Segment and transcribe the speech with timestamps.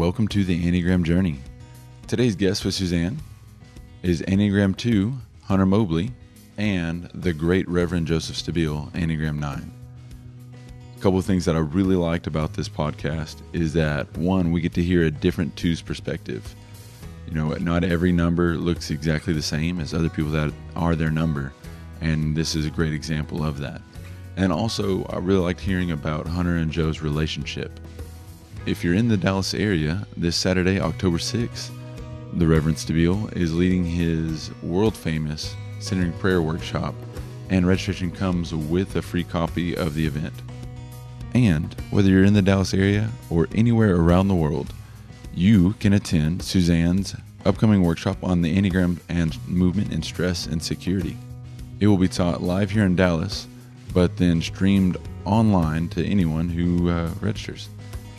[0.00, 1.38] welcome to the Enneagram Journey.
[2.06, 3.18] Today's guest with Suzanne
[4.02, 5.12] is Enneagram 2,
[5.42, 6.10] Hunter Mobley,
[6.56, 9.72] and the great Reverend Joseph Stabile, Enneagram 9.
[10.96, 14.62] A couple of things that I really liked about this podcast is that one, we
[14.62, 16.54] get to hear a different two's perspective.
[17.28, 21.10] You know, not every number looks exactly the same as other people that are their
[21.10, 21.52] number,
[22.00, 23.82] and this is a great example of that.
[24.38, 27.78] And also, I really liked hearing about Hunter and Joe's relationship.
[28.66, 31.70] If you're in the Dallas area, this Saturday, October 6th,
[32.34, 36.94] the Reverend Stabile is leading his world famous Centering Prayer Workshop,
[37.48, 40.34] and registration comes with a free copy of the event.
[41.32, 44.74] And whether you're in the Dallas area or anywhere around the world,
[45.34, 51.16] you can attend Suzanne's upcoming workshop on the Enneagram and movement and stress and security.
[51.80, 53.48] It will be taught live here in Dallas,
[53.94, 57.70] but then streamed online to anyone who uh, registers.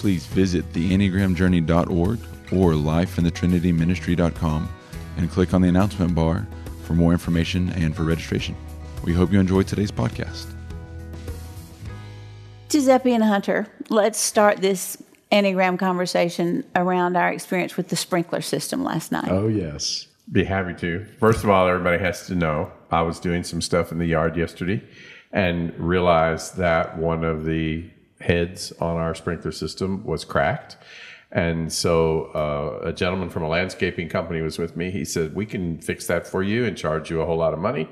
[0.01, 2.19] Please visit theenneagramjourney.org
[2.51, 4.69] or lifeinthetrinityministry.com
[5.17, 6.47] and click on the announcement bar
[6.85, 8.55] for more information and for registration.
[9.03, 10.47] We hope you enjoyed today's podcast.
[12.69, 14.97] Giuseppe and Hunter, let's start this
[15.31, 19.29] Enneagram conversation around our experience with the sprinkler system last night.
[19.29, 20.07] Oh, yes.
[20.31, 21.05] Be happy to.
[21.19, 24.35] First of all, everybody has to know I was doing some stuff in the yard
[24.35, 24.81] yesterday
[25.31, 27.87] and realized that one of the
[28.21, 30.77] heads on our sprinkler system was cracked.
[31.31, 34.91] And so uh, a gentleman from a landscaping company was with me.
[34.91, 37.59] He said, We can fix that for you and charge you a whole lot of
[37.59, 37.89] money,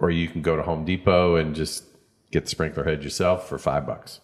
[0.00, 1.84] or you can go to Home Depot and just
[2.32, 4.20] get the sprinkler head yourself for five bucks.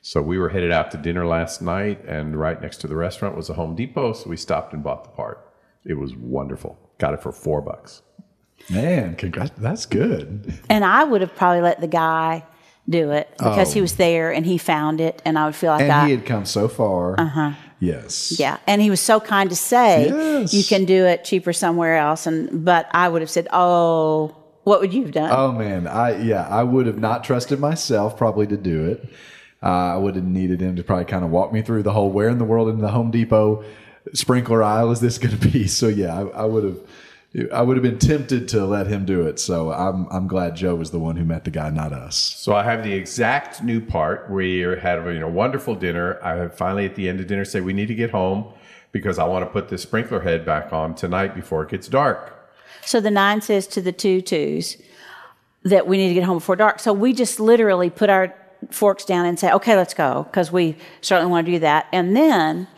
[0.00, 3.36] So we were headed out to dinner last night, and right next to the restaurant
[3.36, 4.14] was a Home Depot.
[4.14, 5.52] So we stopped and bought the part.
[5.84, 6.78] It was wonderful.
[6.98, 8.02] Got it for four bucks.
[8.70, 9.52] Man, congrats.
[9.58, 10.54] That's good.
[10.68, 12.44] And I would have probably let the guy
[12.88, 13.74] do it because Oh.
[13.74, 16.06] he was there and he found it, and I would feel like And I.
[16.06, 17.18] he had come so far.
[17.18, 17.50] Uh huh.
[17.80, 18.38] Yes.
[18.38, 20.54] yeah, and he was so kind to say Yes.
[20.54, 24.80] you can do it cheaper somewhere else, and but I would have said, "Oh, what
[24.80, 28.46] would you have done?" Oh man, I yeah, I would have not trusted myself probably
[28.48, 29.08] to do it.
[29.62, 32.10] Uh, I would have needed him to probably kind of walk me through the whole
[32.10, 33.64] where in the world in the Home Depot
[34.12, 35.66] sprinkler aisle is this going to be.
[35.80, 36.78] So yeah, I, I would have.
[37.50, 39.40] I would have been tempted to let him do it.
[39.40, 42.16] So I'm I'm glad Joe was the one who met the guy, not us.
[42.16, 44.30] So I have the exact new part.
[44.30, 46.22] We had a you know, wonderful dinner.
[46.22, 48.52] I finally at the end of dinner say we need to get home
[48.92, 52.38] because I want to put this sprinkler head back on tonight before it gets dark.
[52.84, 54.76] So the nine says to the two twos
[55.62, 56.80] that we need to get home before dark.
[56.80, 58.34] So we just literally put our
[58.70, 61.86] forks down and say, okay, let's go, because we certainly want to do that.
[61.92, 62.68] And then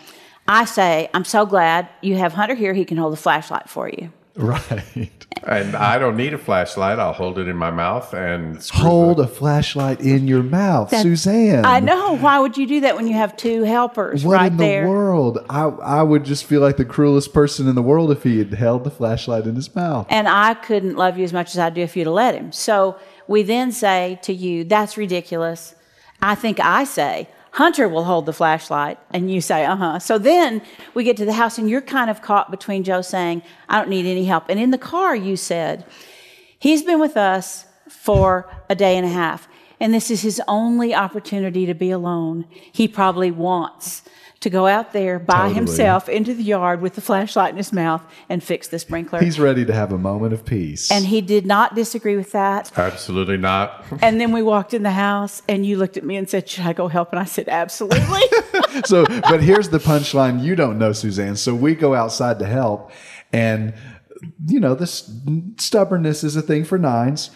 [0.46, 2.74] I say, I'm so glad you have Hunter here.
[2.74, 4.12] He can hold the flashlight for you.
[4.44, 5.26] Right.
[5.46, 6.98] And I don't need a flashlight.
[6.98, 10.90] I'll hold it in my mouth and screw Hold the- a flashlight in your mouth,
[10.96, 11.64] Suzanne.
[11.66, 12.16] I know.
[12.16, 14.88] Why would you do that when you have two helpers What right in the there?
[14.88, 15.44] world?
[15.50, 18.52] I I would just feel like the cruelest person in the world if he had
[18.54, 20.06] held the flashlight in his mouth.
[20.08, 22.50] And I couldn't love you as much as I do if you'd have let him.
[22.50, 22.96] So
[23.28, 25.74] we then say to you, that's ridiculous.
[26.22, 28.98] I think I say, Hunter will hold the flashlight.
[29.12, 29.98] And you say, uh huh.
[30.00, 30.60] So then
[30.92, 33.88] we get to the house and you're kind of caught between Joe saying, I don't
[33.88, 34.48] need any help.
[34.48, 35.84] And in the car, you said,
[36.58, 39.46] he's been with us for a day and a half.
[39.78, 42.46] And this is his only opportunity to be alone.
[42.50, 44.02] He probably wants
[44.40, 45.54] to go out there by Totally.
[45.54, 49.20] himself into the yard with the flashlight in his mouth and fix the sprinkler.
[49.20, 50.90] He's ready to have a moment of peace.
[50.90, 52.70] And he did not disagree with that.
[52.76, 53.84] Absolutely not.
[54.02, 56.66] And then we walked in the house, and you looked at me and said, Should
[56.66, 57.10] I go help?
[57.12, 58.20] And I said, Absolutely.
[58.84, 61.36] so, but here's the punchline you don't know, Suzanne.
[61.36, 62.92] So we go outside to help,
[63.32, 63.72] and
[64.46, 65.10] you know, this
[65.58, 67.30] stubbornness is a thing for nines.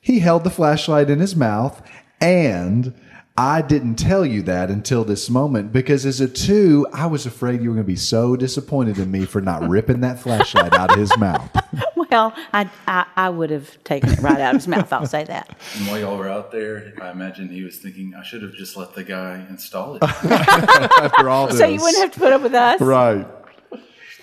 [0.00, 1.82] He held the flashlight in his mouth,
[2.20, 2.94] and
[3.38, 7.62] I didn't tell you that until this moment because as a two, I was afraid
[7.62, 10.90] you were going to be so disappointed in me for not ripping that flashlight out
[10.90, 11.48] of his mouth.
[12.10, 14.92] well, I, I, I would have taken it right out of his mouth.
[14.92, 15.56] I'll say that.
[15.76, 18.76] And while y'all were out there, I imagine he was thinking, I should have just
[18.76, 20.02] let the guy install it.
[20.02, 22.80] After all this, So you wouldn't have to put up with us.
[22.80, 23.24] right.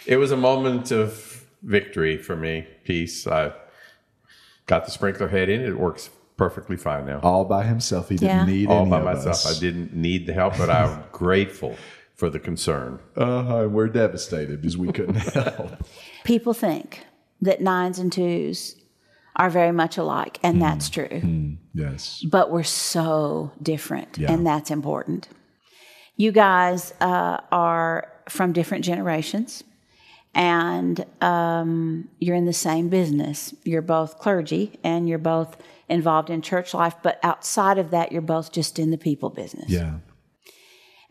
[0.06, 2.68] It was a moment of victory for me.
[2.84, 3.25] Peace.
[3.25, 3.54] I
[4.66, 5.62] got the sprinkler head in.
[5.62, 7.20] It works perfectly fine now.
[7.22, 8.10] All by himself.
[8.10, 8.46] He didn't Yeah.
[8.46, 9.28] need All any by of myself.
[9.46, 9.58] us.
[9.58, 11.76] I didn't need the help, but I'm grateful
[12.16, 13.00] for the concern.
[13.16, 13.68] Uh-huh.
[13.70, 15.72] We're devastated because we couldn't help.
[16.24, 17.06] People think
[17.42, 18.76] that nines and twos
[19.38, 21.58] are very much alike, and that's true.
[21.74, 22.24] Yes.
[22.32, 24.31] But we're so different, Yeah.
[24.31, 25.28] and that's important.
[26.16, 29.64] You guys uh, are from different generations,
[30.34, 33.54] and um, you're in the same business.
[33.66, 35.58] You're both clergy, and you're both
[35.90, 39.70] involved in church life, but outside of that, you're both just in the people business.
[39.70, 40.00] Yeah.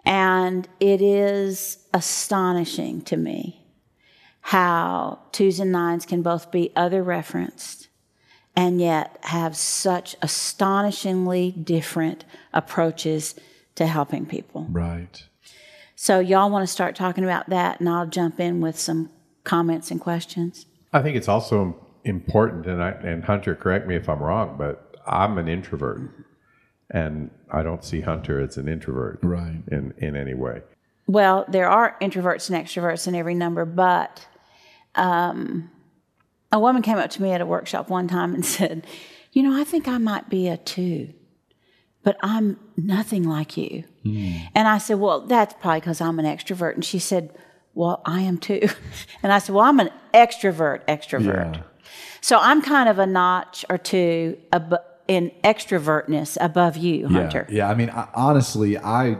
[0.04, 3.64] And it is astonishing to me
[4.40, 7.88] how twos and nines can both be other referenced
[8.54, 13.34] and yet have such astonishingly different approaches
[13.74, 14.66] to helping people.
[14.70, 15.24] Right.
[15.96, 19.10] So, y'all want to start talking about that, and I'll jump in with some
[19.44, 20.66] comments and questions.
[20.92, 24.96] I think it's also important, and I, and Hunter, correct me if I'm wrong, but
[25.06, 26.00] I'm an introvert,
[26.90, 29.62] and I don't see Hunter as an introvert, Right.
[29.70, 30.62] in in any way.
[31.06, 34.26] Well, there are introverts and extroverts in every number, but
[34.94, 35.70] um,
[36.52, 38.86] a woman came up to me at a workshop one time and said,
[39.32, 41.12] You know, I think I might be a two,
[42.02, 43.84] but I'm nothing like you.
[44.54, 46.74] And I said, Well, that's probably because I'm an extrovert.
[46.74, 47.30] And she said,
[47.74, 48.68] Well, I am too.
[49.22, 51.54] And I said, Well, I'm an extrovert, extrovert.
[51.56, 51.62] Yeah.
[52.20, 54.78] So I'm kind of a notch or two ab-
[55.08, 57.46] in extrovertness above you, Hunter.
[57.48, 57.70] Yeah, yeah.
[57.70, 59.18] I mean, I, honestly, I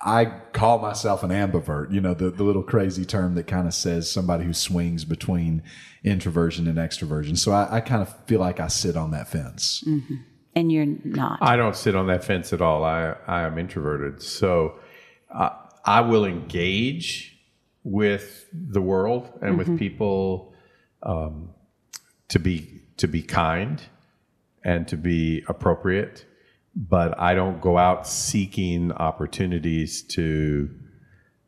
[0.00, 1.92] I call myself an ambivert.
[1.92, 5.62] You know, the the little crazy term that kind of says somebody who swings between
[6.04, 7.36] introversion and extroversion.
[7.36, 9.84] So I, I kind of feel like I sit on that fence.
[10.54, 11.38] And you're not.
[11.42, 12.84] I don't sit on that fence at all.
[12.84, 14.78] I I am introverted, so
[15.30, 15.50] uh,
[15.84, 17.38] I will engage
[17.84, 20.52] with the world and with people
[21.02, 21.50] um,
[22.28, 23.82] to be to be kind
[24.64, 26.24] and to be appropriate,
[26.74, 30.70] but I don't go out seeking opportunities to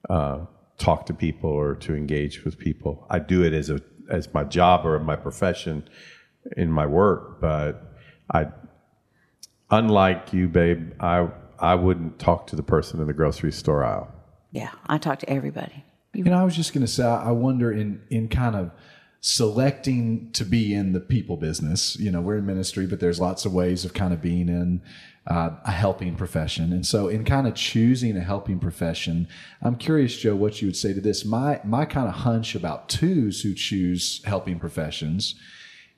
[0.08, 0.38] uh,
[0.78, 3.06] talk to people or to engage with people.
[3.10, 3.80] I do it as a
[4.10, 5.88] as my job or my profession
[6.56, 7.94] in my work, but
[8.32, 8.48] I
[9.70, 11.28] unlike you, babe, I
[11.58, 14.08] I wouldn't talk to the person in the grocery store aisle.
[14.52, 15.84] yeah, I talk to everybody.
[16.14, 18.70] You know, I was just going to say, I wonder in in kind of
[19.20, 21.98] selecting to be in the people business.
[21.98, 24.82] You know, we're in ministry, but there's lots of ways of kind of being in
[25.26, 26.72] uh, a helping profession.
[26.72, 29.28] And so, in kind of choosing a helping profession,
[29.60, 31.24] I'm curious, Joe, what you would say to this.
[31.24, 35.34] My my kind of hunch about twos who choose helping professions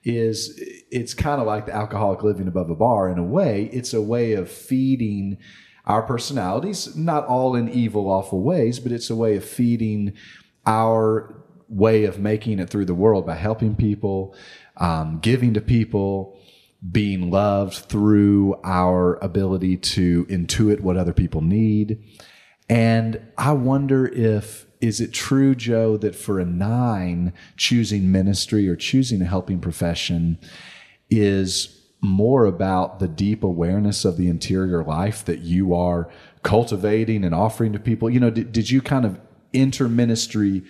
[0.03, 0.59] is
[0.89, 3.69] it's kind of like the alcoholic living above a bar in a way.
[3.71, 5.37] It's a way of feeding
[5.85, 10.13] our personalities, not all in evil, awful ways, but it's a way of feeding
[10.65, 11.40] our
[11.71, 14.35] way of making it through the world by helping people,
[14.77, 16.37] um, giving to people,
[16.91, 22.03] being loved through our ability to intuit what other people need.
[22.69, 28.75] And I wonder if is it true, Joe, that for a nine, choosing ministry or
[28.75, 30.39] choosing a helping profession
[31.09, 36.09] is more about the deep awareness of the interior life that you are
[36.41, 38.09] cultivating and offering to people?
[38.09, 39.19] You know, did, did you kind of
[39.53, 40.63] enter ministry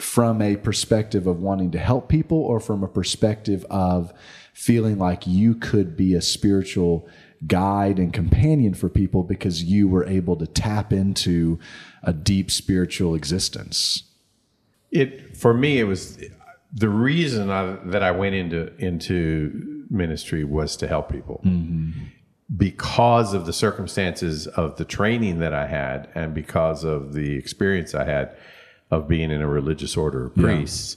[0.00, 4.12] from a perspective of wanting to help people or from a perspective of
[4.52, 7.08] feeling like you could be a spiritual
[7.46, 11.58] guide and companion for people because you were able to tap into
[12.02, 14.04] a deep spiritual existence?
[14.90, 16.18] It for me, it was
[16.72, 21.90] the reason I, that I went into into ministry was to help people mm-hmm.
[22.56, 27.94] because of the circumstances of the training that I had and because of the experience
[27.94, 28.36] I had
[28.90, 30.96] of being in a religious order of priests.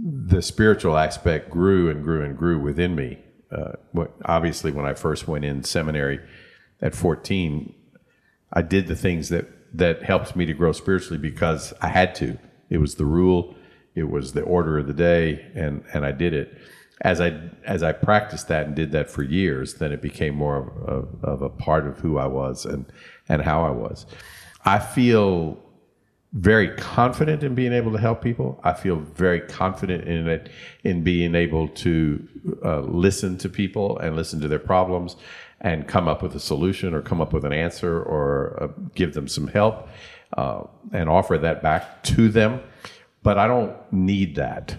[0.00, 3.18] The spiritual aspect grew and grew and grew within me.
[3.50, 6.20] Uh, what, obviously, when I first went in seminary
[6.80, 7.74] at 14,
[8.52, 12.38] I did the things that that helped me to grow spiritually because I had to.
[12.70, 13.56] It was the rule,
[13.94, 16.56] it was the order of the day, and and I did it.
[17.00, 20.56] As I as I practiced that and did that for years, then it became more
[20.56, 22.86] of, of, of a part of who I was and
[23.28, 24.06] and how I was.
[24.64, 25.58] I feel
[26.34, 28.60] very confident in being able to help people.
[28.64, 30.50] I feel very confident in it,
[30.82, 32.28] in being able to
[32.64, 35.14] uh, listen to people and listen to their problems
[35.60, 39.14] and come up with a solution or come up with an answer or uh, give
[39.14, 39.88] them some help
[40.36, 42.60] uh, and offer that back to them.
[43.22, 44.76] But I don't need that.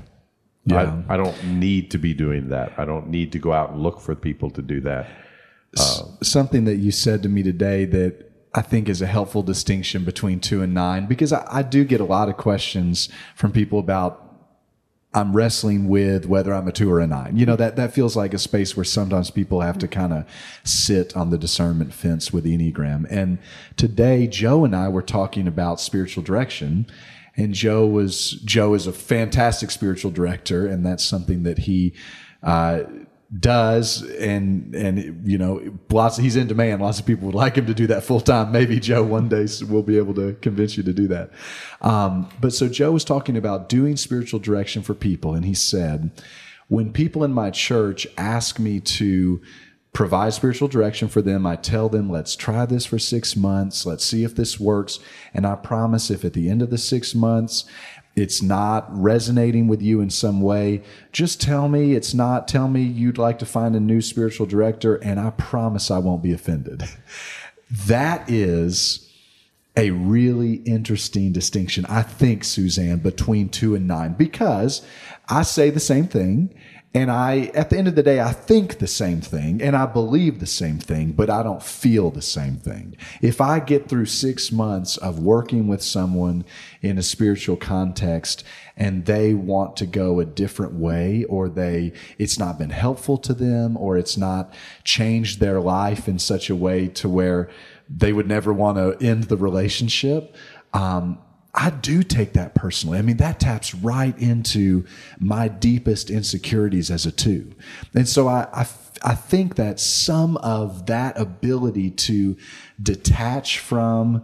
[0.66, 1.02] Yeah.
[1.08, 2.74] I, I don't need to be doing that.
[2.78, 5.08] I don't need to go out and look for people to do that.
[6.22, 10.40] something that you said to me today that I think is a helpful distinction between
[10.40, 14.22] two and nine because I, I do get a lot of questions from people about
[15.14, 17.38] I'm wrestling with whether I'm a two or a nine.
[17.38, 20.26] You know, that, that feels like a space where sometimes people have to kind of
[20.64, 23.06] sit on the discernment fence with Enneagram.
[23.10, 23.40] And
[23.78, 26.88] today, Joe and I were talking about spiritual direction.
[27.38, 30.66] And Joe was, Joe is a fantastic spiritual director.
[30.68, 31.94] And that's something that he,
[32.44, 32.84] uh,
[33.40, 37.66] does and and you know lots he's in demand lots of people would like him
[37.66, 40.84] to do that full time maybe joe one day will be able to convince you
[40.84, 41.32] to do that
[41.82, 46.12] um, but so joe was talking about doing spiritual direction for people and he said
[46.68, 49.42] when people in my church ask me to
[49.96, 51.48] provide spiritual direction for them.
[51.48, 53.86] I tell them, let's try this for six months.
[53.86, 55.00] Let's see if this works.
[55.34, 57.64] And I promise if at the end of the six months,
[58.16, 60.82] it's not resonating with you in some way,
[61.12, 62.48] just tell me it's not.
[62.48, 66.24] Tell me you'd like to find a new spiritual director, and I promise I won't
[66.24, 66.84] be offended.
[67.88, 69.12] That is
[69.76, 74.86] a really interesting distinction, I think, Suzanne, between two and nine, because
[75.28, 76.54] I say the same thing.
[76.96, 79.86] And I, at the end of the day, I think the same thing and I
[79.86, 82.96] believe the same thing, but I don't feel the same thing.
[83.22, 86.46] If I get through six months of working with someone
[86.82, 88.46] in a spiritual context
[88.78, 93.34] and they want to go a different way or they, it's not been helpful to
[93.34, 94.54] them or it's not
[94.86, 97.50] changed their life in such a way to where
[97.90, 100.34] they would never want to end the relationship,
[100.74, 101.18] um,
[101.56, 102.98] I do take that personally.
[102.98, 104.86] I mean, that taps right into
[105.20, 107.54] my deepest insecurities as a two.
[107.94, 108.68] And so I, I,
[109.02, 112.36] I think that some of that ability to
[112.82, 114.24] detach from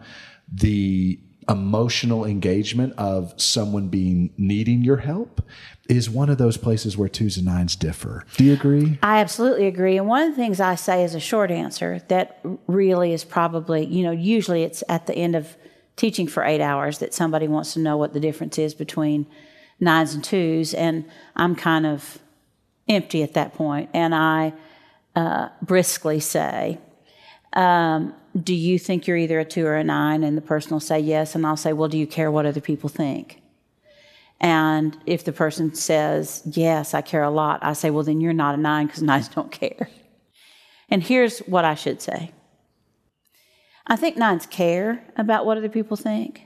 [0.52, 1.20] the
[1.50, 5.42] emotional engagement of someone being needing your help
[5.90, 8.26] is one of those places where twos and nines differ.
[8.38, 9.00] Do you agree?
[9.02, 9.98] I absolutely agree.
[9.98, 13.86] And one of the things I say is a short answer that really is probably,
[13.86, 15.58] you know, usually it's at the end of
[15.96, 19.28] teaching for eight hours that somebody wants to know what the difference is between
[19.80, 21.06] nines and twos, and
[21.36, 22.20] I'm kind of
[22.88, 24.54] empty at that point, and I
[25.16, 26.78] uh, briskly say,
[27.54, 30.24] um, "Do you think you're either a two or a nine?
[30.24, 32.62] And the person will say yes, and I'll say, "Well, do you care what other
[32.62, 33.42] people think?"
[34.40, 38.34] And if the person says yes, I care a lot, I say, "Well, then you're
[38.34, 39.90] not a nine because nines don't care."
[40.90, 42.32] And here's what I should say.
[43.92, 46.44] I think nines care about what other people think,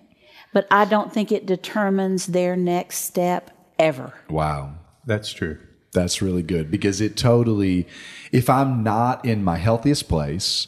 [0.52, 4.16] but I don't think it determines their next step ever.
[4.32, 4.74] Wow.
[5.06, 5.60] That's true.
[5.94, 7.88] That's really good because it totally,
[8.32, 10.66] if I'm not in my healthiest place,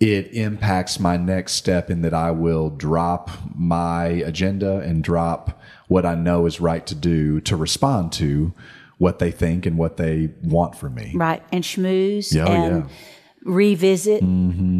[0.00, 6.06] it impacts my next step in that I will drop my agenda and drop what
[6.06, 8.54] I know is right to do to respond to
[8.96, 11.12] what they think and what they want from me.
[11.14, 11.42] Right.
[11.52, 12.90] And schmooze Yeah, oh, and yeah.
[13.44, 14.22] Revisit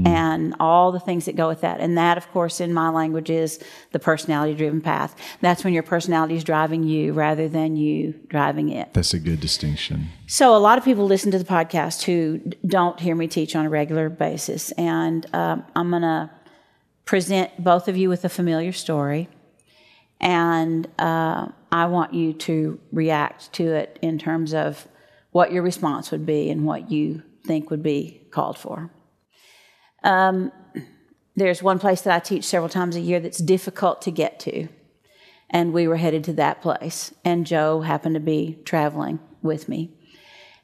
[0.00, 0.06] Mm-hmm.
[0.06, 1.80] and all the things that go with that.
[1.80, 3.62] And that, of course, in my language is
[3.92, 5.14] the personality driven path.
[5.42, 8.94] That's when your personality is driving you rather than you driving it.
[8.94, 10.08] That's a good distinction.
[10.26, 13.66] So, a lot of people listen to the podcast who don't hear me teach on
[13.66, 14.72] a regular basis.
[14.72, 16.30] And um, I'm going to
[17.04, 19.28] present both of you with a familiar story.
[20.20, 24.86] And uh, I want you to react to it in terms of
[25.30, 28.90] what your response would be and what you think would be called for.
[30.02, 30.52] Um,
[31.36, 34.68] there's one place that I teach several times a year that's difficult to get to.
[35.48, 37.12] And we were headed to that place.
[37.24, 39.90] And Joe happened to be traveling with me.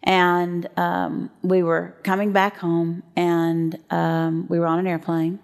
[0.02, 5.40] And um, we were coming back home, and um, we were on an airplane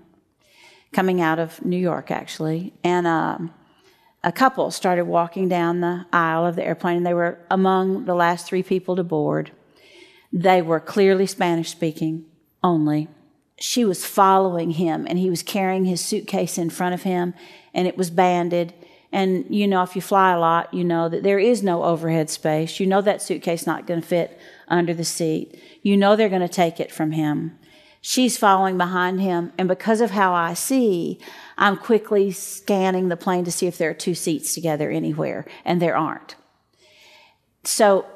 [0.93, 2.73] coming out of New York, actually.
[2.85, 3.53] And um,
[4.23, 8.15] a couple started walking down the aisle of the airplane, and they were among the
[8.15, 9.51] last three people to board.
[10.33, 12.25] They were clearly Spanish speaking
[12.63, 13.09] only.
[13.59, 17.35] She was following him, and he was carrying his suitcase in front of him,
[17.75, 18.73] and it was banded.
[19.13, 22.31] And you know, if you fly a lot, you know that there is no overhead
[22.31, 22.81] space.
[22.81, 25.61] You know that suitcase not going to fit under the seat.
[25.83, 27.59] You know they're going to take it from him.
[28.01, 31.21] She's following behind him, and because of how I see,
[31.57, 35.81] I'm quickly scanning the plane to see if there are two seats together anywhere, and
[35.81, 36.35] there aren't.
[37.63, 38.07] So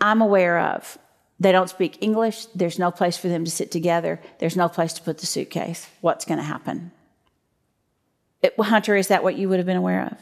[0.00, 0.98] I'm aware of
[1.38, 2.46] they don't speak English.
[2.54, 4.20] There's no place for them to sit together.
[4.38, 5.86] There's no place to put the suitcase.
[6.00, 6.92] What's going to happen?
[8.42, 10.18] It, Hunter, is that what you would have been aware of?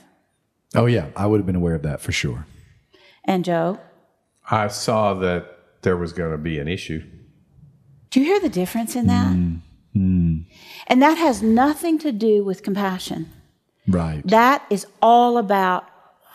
[0.74, 1.08] Oh, yeah.
[1.16, 2.46] I would have been aware of that for sure.
[3.24, 3.78] And Joe,
[4.50, 7.02] I saw that there was going to be an issue.
[8.10, 9.32] do you hear the difference in that?
[9.32, 9.60] Mm,
[9.94, 10.44] mm.
[10.86, 13.30] And that has nothing to do with compassion.
[13.86, 14.26] Right.
[14.26, 15.88] That is all about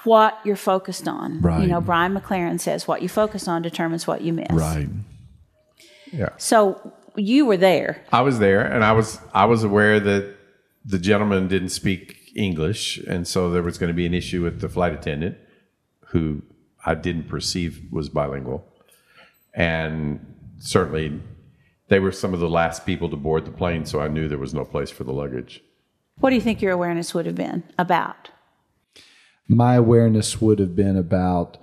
[0.03, 1.41] what you're focused on.
[1.41, 1.62] Right.
[1.62, 4.51] You know, Brian McLaren says what you focus on determines what you miss.
[4.51, 4.89] right.
[6.12, 6.29] Yeah.
[6.38, 8.03] So you were there.
[8.12, 10.36] I was there and I was I was aware that
[10.86, 14.62] the gentleman didn't speak English and so there was going to be an issue with
[14.62, 15.38] the flight attendant
[16.08, 16.41] who
[16.86, 18.65] I didn't perceive was bilingual.
[19.53, 21.20] And certainly
[21.89, 24.38] they were some of the last people to board the plane so I knew there
[24.38, 25.62] was no place for the luggage.
[26.20, 28.29] What do you think your awareness would have been about?
[29.50, 31.58] My awareness would have been about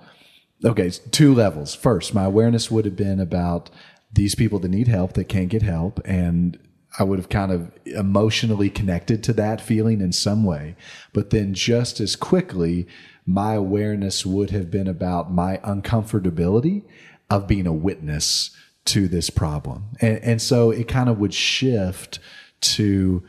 [0.63, 3.69] okay two levels first my awareness would have been about
[4.13, 6.59] these people that need help that can't get help and
[6.99, 10.75] i would have kind of emotionally connected to that feeling in some way
[11.13, 12.87] but then just as quickly
[13.27, 16.83] my awareness would have been about my uncomfortability
[17.29, 18.51] of being a witness
[18.85, 19.89] to this problem.
[19.99, 22.19] And, and so it kind of would shift
[22.61, 23.23] to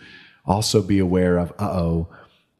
[0.47, 2.09] also be aware of, uh oh,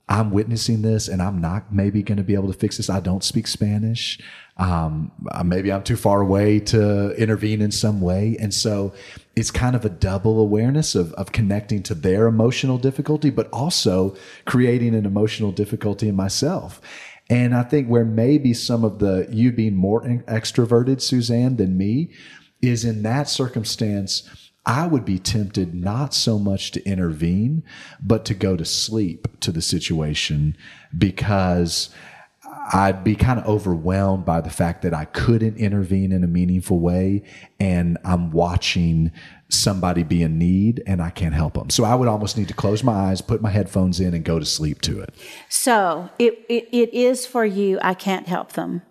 [0.09, 2.89] I'm witnessing this and I'm not maybe going to be able to fix this.
[2.89, 4.19] I don't speak Spanish.
[4.57, 8.37] Um, uh, maybe I'm too far away to intervene in some way.
[8.41, 8.95] And so
[9.37, 14.17] it's kind of a double awareness of, of connecting to their emotional difficulty, but also
[14.47, 16.81] creating an emotional difficulty in myself.
[17.31, 22.11] And I think where maybe some of the you being more extroverted, Suzanne, than me
[22.63, 27.65] is in that circumstance I would be tempted not so much to intervene,
[28.03, 30.59] but to go to sleep to the situation
[30.97, 31.89] because
[32.75, 36.81] I'd be kind of overwhelmed by the fact that I couldn't intervene in a meaningful
[36.81, 37.23] way
[37.59, 39.11] and I'm watching
[39.49, 41.71] somebody be in need and I can't help them.
[41.71, 44.39] So I would almost need to close my eyes, put my headphones in and go
[44.39, 45.15] to sleep to it.
[45.49, 48.83] So it, it, it is for you, I can't help them.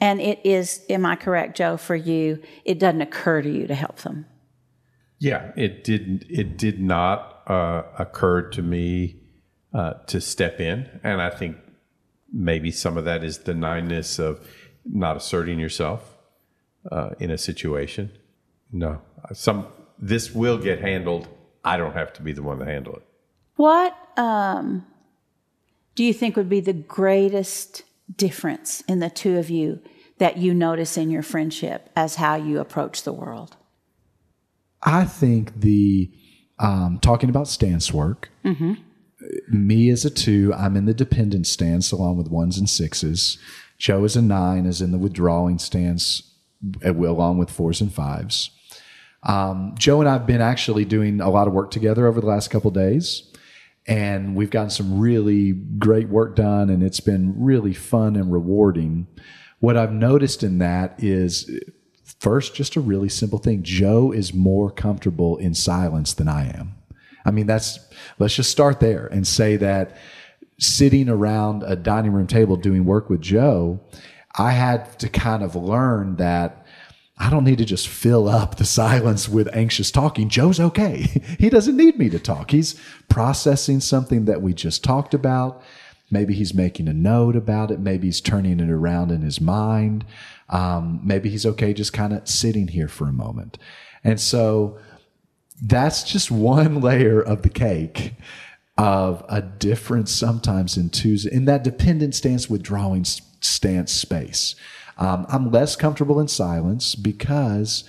[0.00, 3.74] And it is, am I correct, Joe, for you, it doesn't occur to you to
[3.74, 4.24] help them.
[5.18, 6.24] Yeah, it didn't.
[6.28, 9.16] It did not uh, occur to me
[9.72, 11.56] uh, to step in, and I think
[12.32, 14.46] maybe some of that is the nineness of
[14.84, 16.16] not asserting yourself
[16.90, 18.12] uh, in a situation.
[18.72, 19.00] No,
[19.32, 19.66] some
[19.98, 21.28] this will get handled.
[21.64, 23.02] I don't have to be the one to handle it.
[23.56, 24.86] What um,
[25.94, 27.82] do you think would be the greatest
[28.14, 29.80] difference in the two of you
[30.18, 33.56] that you notice in your friendship as how you approach the world?
[34.82, 36.10] I think the
[36.58, 38.30] um, talking about stance work.
[38.44, 38.74] Mm-hmm.
[39.48, 43.38] Me as a two, I'm in the dependent stance along with ones and sixes.
[43.78, 46.34] Joe is a nine, is in the withdrawing stance
[46.84, 48.50] uh, along with fours and fives.
[49.22, 52.26] Um, Joe and I have been actually doing a lot of work together over the
[52.26, 53.32] last couple days,
[53.86, 59.06] and we've gotten some really great work done, and it's been really fun and rewarding.
[59.58, 61.50] What I've noticed in that is
[62.20, 63.62] First, just a really simple thing.
[63.62, 66.74] Joe is more comfortable in silence than I am.
[67.24, 67.80] I mean, that's,
[68.18, 69.96] let's just start there and say that
[70.58, 73.80] sitting around a dining room table doing work with Joe,
[74.38, 76.64] I had to kind of learn that
[77.18, 80.28] I don't need to just fill up the silence with anxious talking.
[80.28, 81.00] Joe's okay.
[81.38, 82.50] he doesn't need me to talk.
[82.50, 85.62] He's processing something that we just talked about.
[86.10, 87.80] Maybe he's making a note about it.
[87.80, 90.04] Maybe he's turning it around in his mind.
[90.48, 93.58] Um, maybe he's okay just kind of sitting here for a moment.
[94.04, 94.78] And so
[95.60, 98.14] that's just one layer of the cake
[98.78, 104.54] of a difference sometimes in twos in that dependent stance withdrawing stance space.
[104.98, 107.84] Um, I'm less comfortable in silence because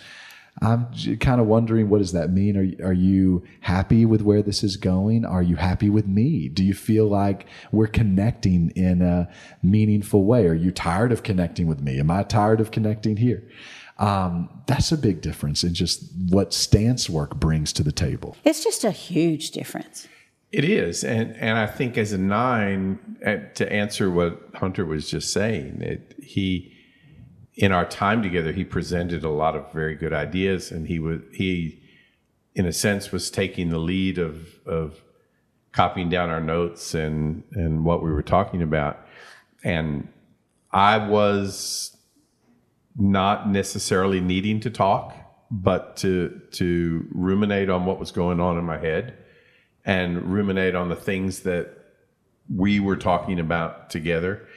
[0.61, 0.87] I'm
[1.19, 2.57] kind of wondering what does that mean?
[2.57, 5.23] Are, are you happy with where this is going?
[5.23, 6.49] Are you happy with me?
[6.49, 9.29] Do you feel like we're connecting in a
[9.61, 10.47] meaningful way?
[10.47, 11.99] Are you tired of connecting with me?
[11.99, 13.47] Am I tired of connecting here?
[13.99, 18.35] Um, that's a big difference in just what stance work brings to the table.
[18.43, 20.07] It's just a huge difference.
[20.51, 25.09] It is, and and I think as a nine, uh, to answer what Hunter was
[25.09, 26.76] just saying, it, he
[27.57, 31.21] in our time together, he presented a lot of very good ideas, and he was
[31.33, 31.81] he,
[32.53, 35.01] in a sense, was taking the lead of of
[35.71, 38.99] copying down our notes and and what we were talking about,
[39.63, 40.07] and
[40.71, 41.97] I was
[42.95, 45.15] not necessarily needing to talk,
[45.49, 49.17] but to to ruminate on what was going on in my head,
[49.83, 51.73] and ruminate on the things that
[52.55, 54.47] we were talking about together,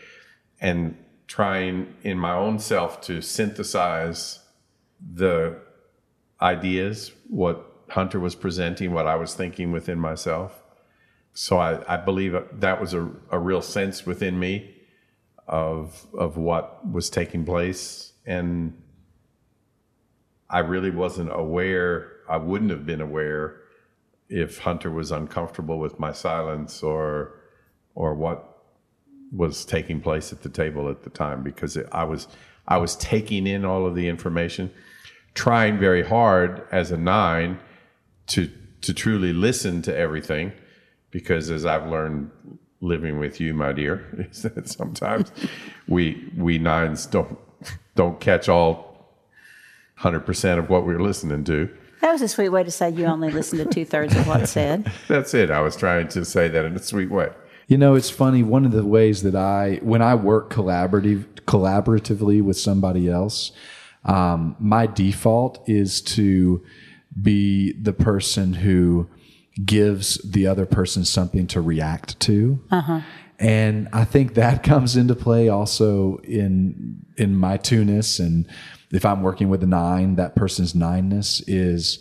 [0.61, 0.97] and
[1.31, 4.41] trying in my own self to synthesize
[5.15, 5.57] the
[6.43, 10.61] ideas, what Hunter was presenting, what I was thinking within myself.
[11.33, 14.75] So I, I believe that was a, a real sense within me
[15.47, 18.77] of of what was taking place, and
[20.49, 22.11] I really wasn't aware.
[22.29, 23.61] I wouldn't have been aware
[24.29, 27.39] if Hunter was uncomfortable with my silence or
[27.95, 28.50] or what
[29.35, 32.29] was taking place at the table at the time because it, I was
[32.67, 34.71] I was taking in all of the information,
[35.35, 37.59] trying very hard as a nine
[38.29, 38.51] to
[38.83, 40.53] to truly listen to everything,
[41.11, 42.31] because as I've learned
[42.81, 45.31] living with you, my dear, is that sometimes
[45.89, 47.39] we we nines don't
[47.95, 48.91] don't catch all
[49.97, 51.69] hundred percent of what we're listening to.
[52.01, 54.53] That was a sweet way to say you only listen to two thirds of what's
[54.53, 54.91] said.
[55.09, 55.51] That's it.
[55.51, 57.29] I was trying to say that in a sweet way.
[57.71, 58.43] You know, it's funny.
[58.43, 63.53] One of the ways that I, when I work collaborative, collaboratively with somebody else,
[64.05, 66.65] um, my default is to
[67.23, 69.09] be the person who
[69.65, 72.61] gives the other person something to react to.
[72.73, 73.03] Uh-huh.
[73.39, 78.49] And I think that comes into play also in in my two-ness and
[78.91, 82.01] if I'm working with a nine, that person's nineness is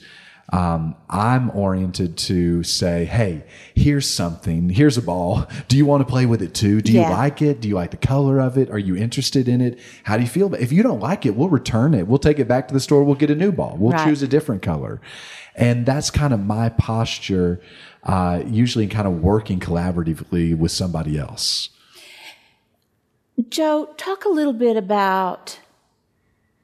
[0.51, 3.43] um, I'm oriented to say, hey,
[3.75, 4.69] here's something.
[4.69, 5.45] Here's a ball.
[5.67, 6.81] Do you want to play with it too?
[6.81, 7.09] Do you Yeah.
[7.15, 7.61] like it?
[7.61, 8.69] Do you like the color of it?
[8.71, 9.79] Are you interested in it?
[10.03, 10.53] How do you feel?
[10.55, 12.07] If you don't like it, we'll return it.
[12.07, 13.03] We'll take it back to the store.
[13.03, 13.75] We'll get a new ball.
[13.79, 14.07] We'll Right.
[14.07, 14.99] choose a different color.
[15.55, 17.61] And that's kind of my posture,
[18.03, 21.69] uh, usually kind of working collaboratively with somebody else.
[23.49, 25.59] Joe, talk a little bit about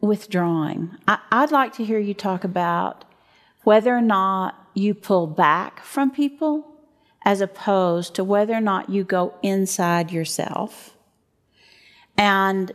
[0.02, 0.92] withdrawing.
[1.08, 3.05] I, I'd like to hear you talk about
[3.66, 6.66] whether or not you pull back from people
[7.24, 10.96] as opposed to whether or not you go inside yourself.
[12.18, 12.72] And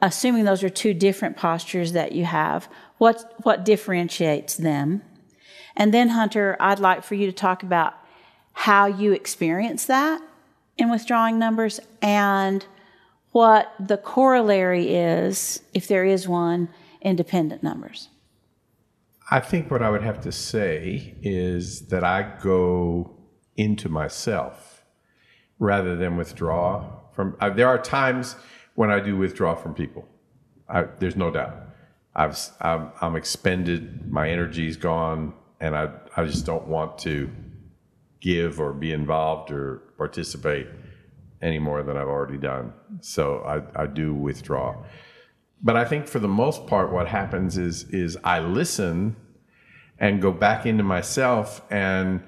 [0.00, 5.02] assuming those are two different postures that you have, what, what differentiates them?
[5.76, 7.94] And then, Hunter, I'd like for you to talk about
[8.52, 10.22] how you experience that
[10.78, 12.64] in withdrawing numbers and
[13.32, 16.68] what the corollary is, if there is one,
[17.00, 18.08] in dependent numbers.
[19.32, 23.16] I think what I would have to say is that I go
[23.56, 24.84] into myself
[25.60, 27.36] rather than withdraw from.
[27.40, 28.34] Uh, there are times
[28.74, 30.08] when I do withdraw from people.
[30.68, 31.54] I, there's no doubt.
[32.16, 34.10] I've I'm, I'm expended.
[34.10, 37.30] My energy's gone, and I I just don't want to
[38.20, 40.66] give or be involved or participate
[41.40, 42.72] any more than I've already done.
[43.00, 44.76] So I, I do withdraw.
[45.62, 49.16] But I think for the most part, what happens is is I listen
[49.98, 52.22] and go back into myself and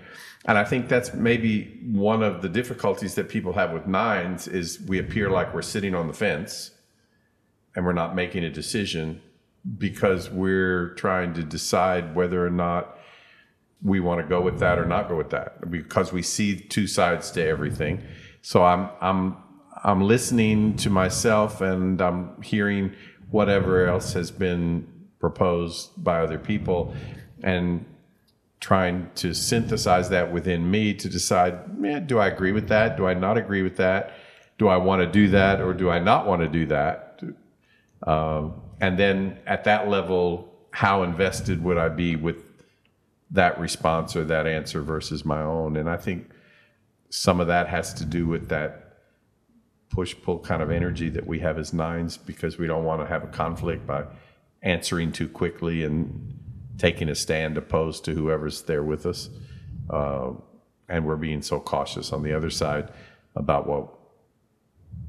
[0.44, 4.80] and I think that's maybe one of the difficulties that people have with nines is
[4.80, 6.72] we appear like we're sitting on the fence
[7.76, 9.22] and we're not making a decision
[9.78, 12.98] because we're trying to decide whether or not
[13.82, 16.88] we want to go with that or not go with that because we see two
[16.88, 18.02] sides to everything.
[18.42, 19.36] So I'm I'm
[19.84, 22.94] I'm listening to myself and I'm hearing
[23.32, 24.86] whatever else has been
[25.18, 26.94] proposed by other people
[27.42, 27.84] and
[28.60, 32.96] trying to synthesize that within me to decide, man, do I agree with that?
[32.96, 34.14] Do I not agree with that?
[34.58, 37.20] Do I want to do that or do I not want to do that?
[38.06, 42.36] Um, and then at that level, how invested would I be with
[43.30, 45.76] that response or that answer versus my own?
[45.76, 46.30] And I think
[47.10, 48.81] some of that has to do with that
[49.92, 53.06] push pull kind of energy that we have as nines because we don't want to
[53.06, 54.04] have a conflict by
[54.62, 56.38] answering too quickly and
[56.78, 59.28] taking a stand opposed to whoever's there with us.
[59.90, 60.30] Uh,
[60.88, 62.90] and we're being so cautious on the other side
[63.36, 63.88] about what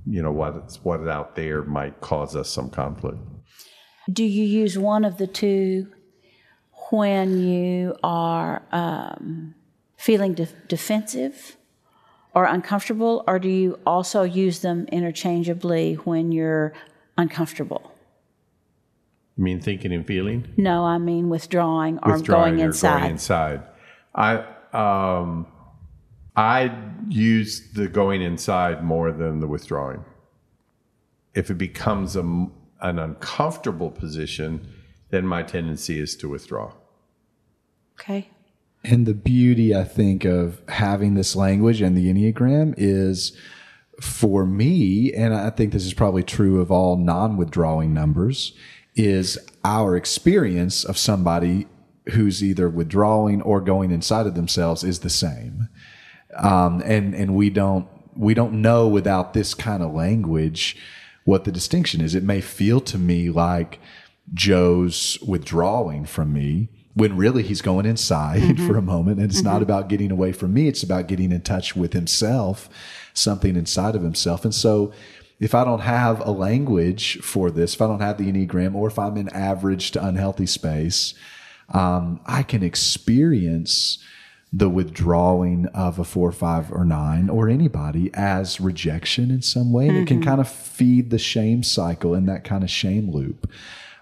[0.06, 3.18] you know what what out there might cause us some conflict.
[4.12, 5.88] Do you use one of the two
[6.92, 9.56] when you are um,
[9.96, 11.56] feeling de- defensive
[12.34, 16.74] or uncomfortable, or do you also use them interchangeably when you're
[17.18, 17.92] uncomfortable?
[19.38, 20.48] You mean thinking and feeling?
[20.58, 23.00] No, I mean withdrawing or withdrawing going or inside.
[23.00, 23.64] going inside.
[24.16, 25.48] I um,
[26.36, 26.76] I
[27.10, 30.04] use the going inside more than the withdrawing.
[31.34, 34.68] If it becomes a, an uncomfortable position,
[35.10, 36.74] then my tendency is to withdraw.
[38.00, 38.30] Okay.
[38.84, 43.36] And the beauty, I think, of having this language and the Enneagram is
[44.02, 48.54] for me, and I think this is probably true of all non withdrawing numbers,
[48.96, 51.68] is our experience of somebody
[52.12, 55.70] who's either withdrawing or going inside of themselves is the same.
[56.36, 60.76] Um, and, and we don't, we don't know without this kind of language
[61.24, 62.16] what the distinction is.
[62.16, 63.80] It may feel to me like
[64.34, 68.86] Joe's withdrawing from me when really he's going inside for a mm-hmm.
[68.86, 69.20] moment.
[69.20, 69.64] And it's not mm-hmm.
[69.64, 72.70] about getting away from me, it's about getting in touch with himself,
[73.14, 74.44] something inside of himself.
[74.46, 74.94] And so
[75.40, 78.88] if I don't have a language for this, if I don't have the Enneagram, or
[78.88, 81.14] if I'm in average to unhealthy space,
[81.74, 83.98] um, I can experience
[84.56, 89.88] the withdrawing of a four, five, or nine, or anybody as rejection in some way.
[89.88, 90.30] And it can mm-hmm.
[90.30, 93.52] kind of feed the shame cycle and that kind of shame loop.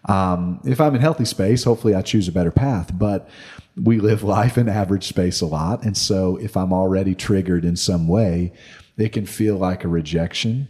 [0.05, 3.29] Um, if I'm in healthy space, hopefully I choose a better path, but
[3.75, 5.83] we live life in average space a lot.
[5.83, 8.53] And so if I'm already triggered in some way,
[8.97, 10.67] it can feel like a rejection.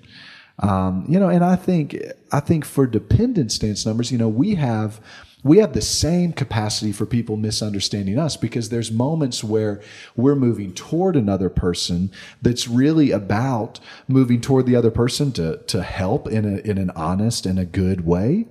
[0.60, 1.98] Um, you know, and I think,
[2.32, 5.02] I think for dependent stance numbers, you know, we have,
[5.44, 9.82] we have the same capacity for people misunderstanding us because there's moments where
[10.16, 12.12] we're moving toward another person
[12.44, 16.92] that's really about moving toward the other person to, to help in a, in an
[16.92, 18.46] honest and a good way.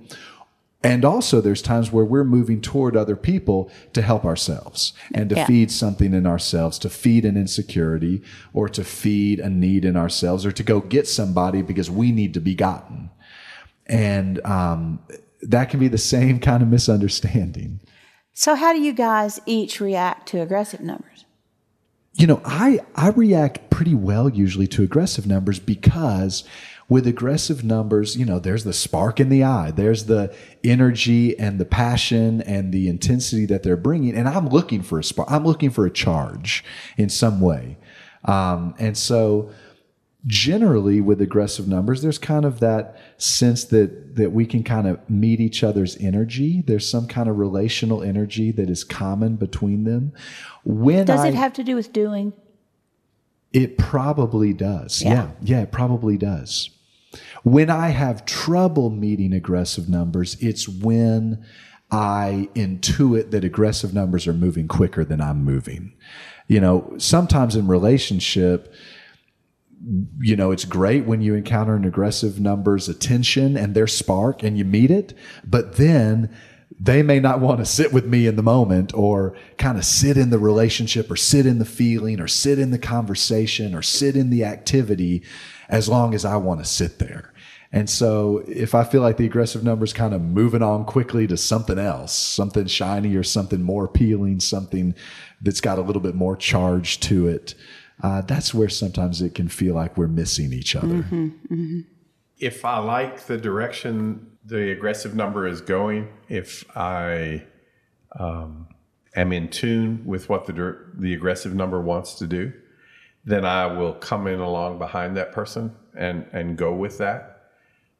[0.83, 5.35] And also, there's times where we're moving toward other people to help ourselves and to
[5.35, 5.45] Yeah.
[5.45, 10.43] feed something in ourselves, to feed an insecurity or to feed a need in ourselves
[10.43, 13.11] or to go get somebody because we need to be gotten.
[13.85, 14.99] And um,
[15.43, 17.79] that can be the same kind of misunderstanding.
[18.33, 21.25] So, how do you guys each react to aggressive numbers?
[22.15, 26.43] You know, I, I react pretty well usually to aggressive numbers because
[26.91, 31.57] with aggressive numbers, you know, there's the spark in the eye, there's the energy and
[31.57, 34.13] the passion and the intensity that they're bringing.
[34.13, 36.65] And I'm looking for a spark, I'm looking for a charge
[36.97, 37.77] in some way.
[38.25, 39.51] Um, and so,
[40.27, 45.09] generally with aggressive numbers there's kind of that sense that that we can kind of
[45.09, 50.13] meet each other's energy there's some kind of relational energy that is common between them
[50.63, 52.33] when Does I, it have to do with doing?
[53.51, 55.09] it probably does Yeah.
[55.09, 56.69] yeah yeah it probably does
[57.43, 61.43] when i have trouble meeting aggressive numbers it's when
[61.91, 65.93] i intuit that aggressive numbers are moving quicker than i'm moving.
[66.47, 68.73] You know sometimes in relationship
[70.19, 74.57] you know, it's great when you encounter an aggressive number's attention and their spark and
[74.57, 76.35] you meet it, but then
[76.79, 80.17] they may not want to sit with me in the moment or kind of sit
[80.17, 84.15] in the relationship or sit in the feeling or sit in the conversation or sit
[84.15, 85.21] in the activity
[85.71, 87.33] as long as I want to sit there.
[87.73, 91.25] And so if I feel like the aggressive number is kind of moving on quickly
[91.27, 94.93] to something else, something shiny or something more appealing, something
[95.41, 97.55] that's got a little bit more charge to it,
[98.03, 101.05] uh, that's where sometimes it can feel like we're missing each other.
[102.39, 107.45] if I like the direction the aggressive number is going, if I
[108.19, 108.67] um,
[109.15, 112.51] am in tune with what the the aggressive number wants to do,
[113.25, 117.27] then I will come in along behind that person and and go with that.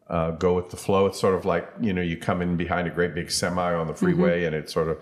[0.09, 1.05] Uh, go with the flow.
[1.07, 3.87] It's sort of like you know you come in behind a great big semi on
[3.87, 4.97] the freeway, and it's sort of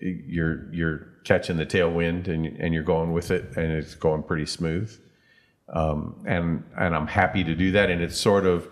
[0.00, 4.46] you're you're catching the tailwind and and you're going with it, and it's going pretty
[4.46, 4.90] smooth
[5.72, 7.90] Um, and and I'm happy to do that.
[7.90, 8.68] And it sort of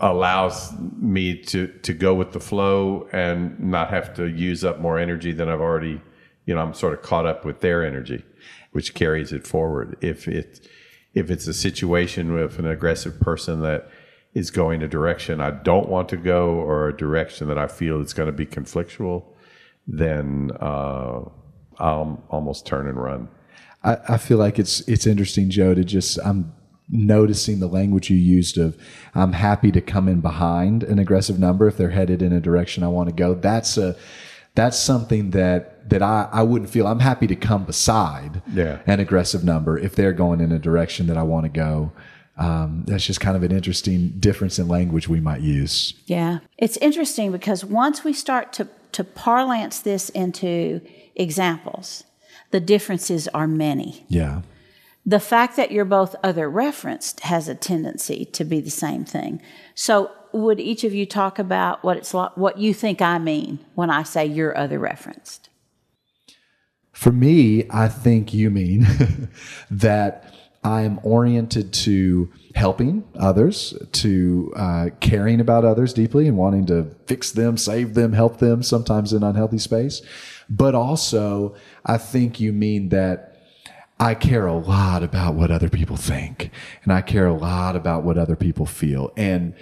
[0.00, 4.98] allows me to to go with the flow and not have to use up more
[4.98, 6.00] energy than I've already.
[6.46, 8.24] You know, I'm sort of caught up with their energy,
[8.72, 9.96] which carries it forward.
[10.00, 10.66] If it
[11.14, 13.88] if it's a situation with an aggressive person that
[14.34, 18.00] is going a direction I don't want to go or a direction that I feel
[18.00, 19.24] is going to be conflictual,
[19.86, 21.22] then uh,
[21.78, 23.28] I'll almost turn and run.
[23.82, 26.52] I, I feel like it's it's interesting, Joe, to just I'm
[26.90, 28.76] noticing the language you used of
[29.14, 32.82] I'm happy to come in behind an aggressive number if they're headed in a direction
[32.82, 33.34] I want to go.
[33.34, 33.96] That's a
[34.54, 38.78] that's something that that I, I wouldn't feel I'm happy to come beside Yeah.
[38.86, 41.92] an aggressive number if they're going in a direction that I want to go.
[42.36, 45.94] Um, that's just kind of an interesting difference in language we might use.
[46.06, 46.38] Yeah.
[46.56, 50.80] It's interesting because once we start to, to parlance this into
[51.16, 52.04] examples,
[52.50, 54.04] the differences are many.
[54.08, 54.42] Yeah.
[55.04, 59.40] The fact that you're both other referenced has a tendency to be the same thing.
[59.74, 63.58] So, would each of you talk about what it's like, what you think I mean
[63.74, 65.47] when I say you're other referenced?
[66.98, 68.84] For me, I think you mean
[69.70, 70.34] that
[70.64, 76.90] I am oriented to helping others, to uh, caring about others deeply and wanting to
[77.06, 80.02] fix them, save them, help them, sometimes in unhealthy space.
[80.50, 81.54] But also,
[81.86, 83.46] I think you mean that
[84.00, 86.50] I care a lot about what other people think
[86.82, 89.12] and I care a lot about what other people feel.
[89.16, 89.54] And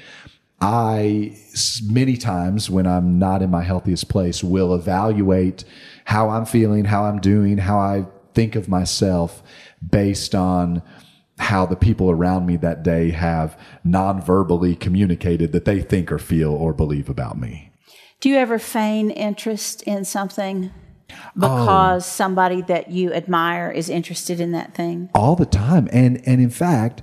[0.60, 1.36] I,
[1.84, 5.64] many times when I'm not in my healthiest place, will evaluate
[6.06, 9.42] how I'm feeling, how I'm doing, how I think of myself
[9.90, 10.82] based on
[11.38, 16.50] how the people around me that day have non-verbally communicated that they think or feel
[16.52, 17.70] or believe about me.
[18.20, 20.72] Do you ever feign interest in something
[21.10, 21.16] oh.
[21.34, 25.10] because somebody that you admire is interested in that thing?
[25.14, 27.02] all the time and and in fact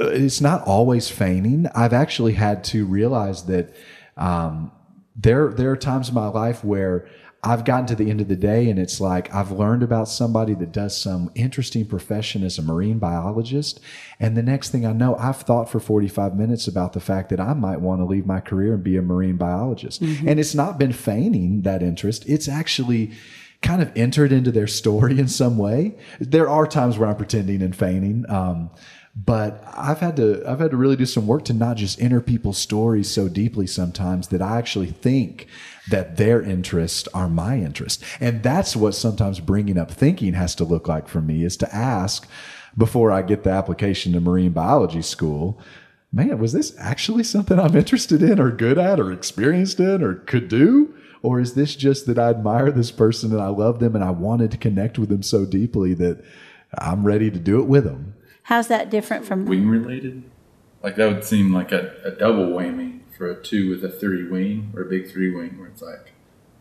[0.00, 3.74] it's not always feigning i've actually had to realize that
[4.16, 4.72] um,
[5.16, 7.06] there there are times in my life where
[7.42, 10.52] I've gotten to the end of the day and it's like I've learned about somebody
[10.54, 13.80] that does some interesting profession as a marine biologist.
[14.18, 17.40] And the next thing I know, I've thought for 45 minutes about the fact that
[17.40, 20.02] I might want to leave my career and be a marine biologist.
[20.26, 22.28] And it's not been feigning that interest.
[22.28, 23.12] It's actually
[23.62, 25.96] kind of entered into their story in some way.
[26.18, 28.26] There are times where I'm pretending and feigning.
[28.28, 28.70] Um,
[29.16, 32.20] but I've had to I've had to really do some work to not just enter
[32.20, 35.48] people's stories so deeply sometimes that I actually think
[35.90, 38.04] that their interests are my interest.
[38.20, 41.74] And that's what sometimes bringing up thinking has to look like for me is to
[41.74, 42.28] ask
[42.78, 45.58] before I get the application to marine biology school,
[46.12, 50.14] man, was this actually something I'm interested in or good at or experienced in or
[50.14, 50.94] could do?
[51.22, 54.10] Or is this just that I admire this person and I love them and I
[54.10, 56.24] wanted to connect with them so deeply that
[56.78, 58.14] I'm ready to do it with them?
[58.50, 60.24] How's that different from Wing related?
[60.82, 64.28] Like that would seem like a, a double whammy for a two with a three
[64.28, 66.14] wing or a big three wing, where it's like,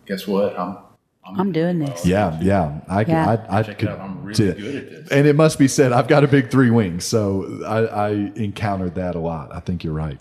[0.05, 0.57] guess what?
[0.59, 0.77] I'm
[1.25, 2.05] I'm doing this.
[2.05, 2.81] Yeah, yeah.
[2.87, 3.47] I can, Yeah.
[3.49, 3.99] I, I Check it could out.
[4.01, 5.09] I'm really good at this.
[5.09, 8.93] And it must be said, I've got a big three wings, so I, I encountered
[8.93, 9.49] that a lot.
[9.51, 10.19] I think you're right.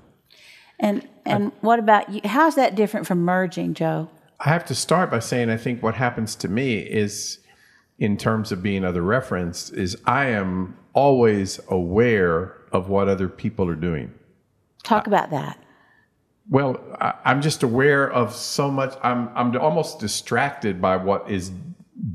[0.81, 2.22] And and what about you?
[2.24, 4.09] How's that different from merging, Joe?
[4.40, 7.40] I have to start by saying I think what happens to me is,
[7.98, 13.68] in terms of being other referenced, is I am always aware of what other people
[13.68, 14.12] are doing.
[14.84, 15.58] Talk about that.
[16.48, 18.94] Well, I, I'm just aware of so much.
[19.02, 21.52] I'm I'm almost distracted by what is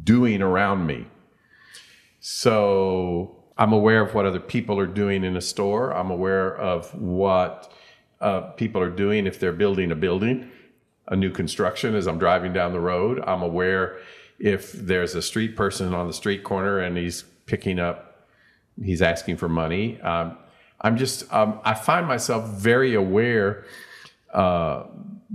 [0.03, 1.05] doing around me.
[2.19, 5.93] So I'm aware of what other people are doing in a store.
[5.93, 7.71] I'm aware of what
[8.21, 10.49] uh, people are doing if they're building a building,
[11.07, 11.93] a new construction.
[11.93, 13.99] As I'm driving down the road, I'm aware
[14.43, 18.27] if there's a street person on the street corner and he's picking up,
[18.84, 19.99] he's asking for money.
[20.01, 20.38] Um,
[20.82, 23.63] I'm just um, I find myself very aware
[24.34, 24.84] uh,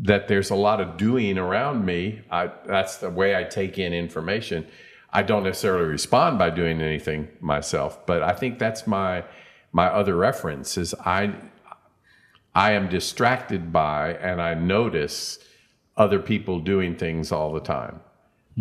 [0.03, 2.21] that there's a lot of doing around me.
[2.31, 4.67] I, that's the way I take in information.
[5.11, 9.25] I don't necessarily respond by doing anything myself, but I think that's my
[9.73, 11.35] my other reference is I
[12.55, 15.39] I am distracted by and I notice
[15.97, 18.01] other people doing things all the time.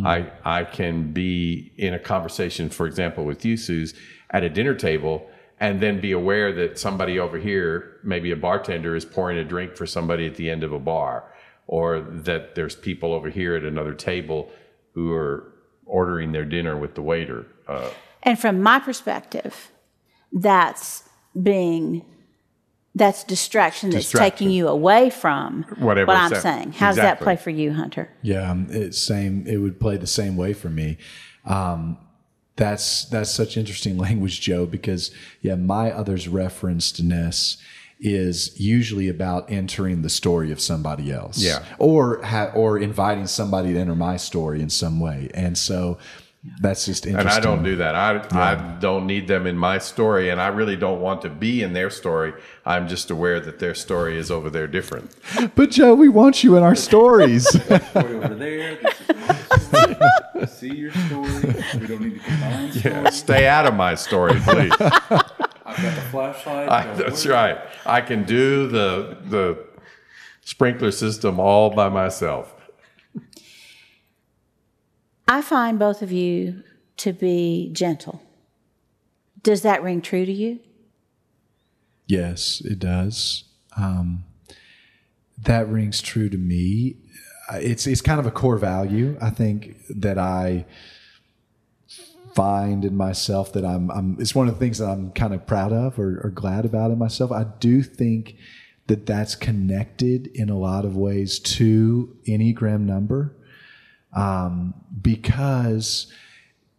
[0.04, 3.94] I I can be in a conversation, for example, with you, Suze,
[4.32, 5.28] at a dinner table,
[5.60, 9.76] and then be aware that somebody over here, maybe a bartender, is pouring a drink
[9.76, 11.24] for somebody at the end of a bar,
[11.68, 14.52] or that there's people over here at another table
[14.94, 15.54] who are
[15.86, 17.46] ordering their dinner with the waiter.
[17.68, 17.90] Uh,
[18.24, 19.72] And from my perspective,
[20.32, 21.04] that's
[21.42, 22.04] being
[22.98, 24.32] that's distraction that's Distraction.
[24.32, 26.74] taking you away from Whatever what I'm it's- saying.
[26.74, 28.10] How does that play for you, Hunter?
[28.22, 29.46] Yeah, um, it's same.
[29.48, 30.98] It would play the same way for me.
[31.46, 31.98] Um,
[32.56, 34.66] that's that's such interesting language, Joe.
[34.66, 37.58] Because yeah, my others referencedness
[38.00, 41.40] is usually about entering the story of somebody else.
[41.40, 41.64] Yeah.
[41.80, 45.98] or ha- or inviting somebody to enter my story in some way, and so
[46.60, 47.30] that's just interesting.
[47.30, 47.38] and.
[47.38, 47.96] I don't do that.
[47.96, 51.64] I, I don't need them in my story, and I really don't want to be
[51.64, 52.34] in their story.
[52.66, 55.16] I'm just aware that their story is over there different.
[55.56, 57.48] But Joe, we want you in our stories.
[57.70, 58.80] Way over there.
[60.36, 61.56] This see your story.
[61.80, 64.72] We don't need to combine Yeah, stay out of my story, please.
[64.80, 66.70] I've got the flashlight.
[66.70, 67.60] I, that's right.
[67.86, 69.66] I can do the the
[70.44, 72.54] sprinkler system all by myself.
[75.28, 76.64] I find both of you
[76.98, 78.22] to be gentle.
[79.44, 80.60] Does that ring true to you?
[82.08, 83.44] Yes, it does.
[83.76, 84.24] Um,
[85.38, 86.98] that rings true to me.
[87.52, 90.66] Uh, It's it's kind of a core value I think that I
[92.34, 93.90] find in myself that I'm.
[93.92, 96.66] I'm it's one of the things that I'm kind of proud of or, or glad
[96.66, 97.32] about in myself.
[97.32, 98.36] I do think
[98.88, 103.37] that that's connected in a lot of ways to Enneagram number
[104.14, 106.12] um, because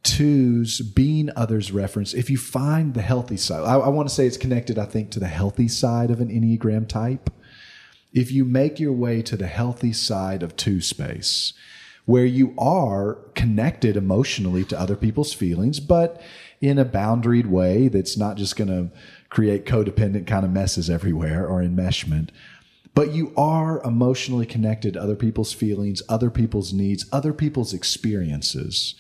[0.03, 4.27] twos being others reference if you find the healthy side I, I want to say
[4.27, 7.31] it's connected i think to the healthy side of an enneagram type.
[8.13, 11.53] If you make your way to the healthy side of two space
[12.07, 16.21] where you are connected emotionally to other people's feelings but
[16.61, 18.91] in a boundaried way that's not just going to
[19.29, 22.31] create codependent kind of messes everywhere or enmeshment
[22.95, 28.95] but you are emotionally connected to other people's feelings other people's needs other people's experiences.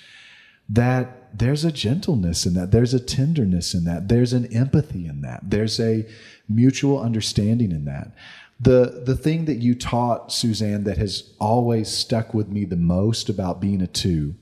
[0.68, 2.72] That there's a gentleness in that.
[2.72, 4.08] There's a tenderness in that.
[4.08, 5.50] There's an empathy in that.
[5.50, 6.06] There's a
[6.48, 8.14] mutual understanding in that.
[8.60, 13.28] The the thing that you taught Suzanne that has always stuck with me the most
[13.28, 14.34] about being a 2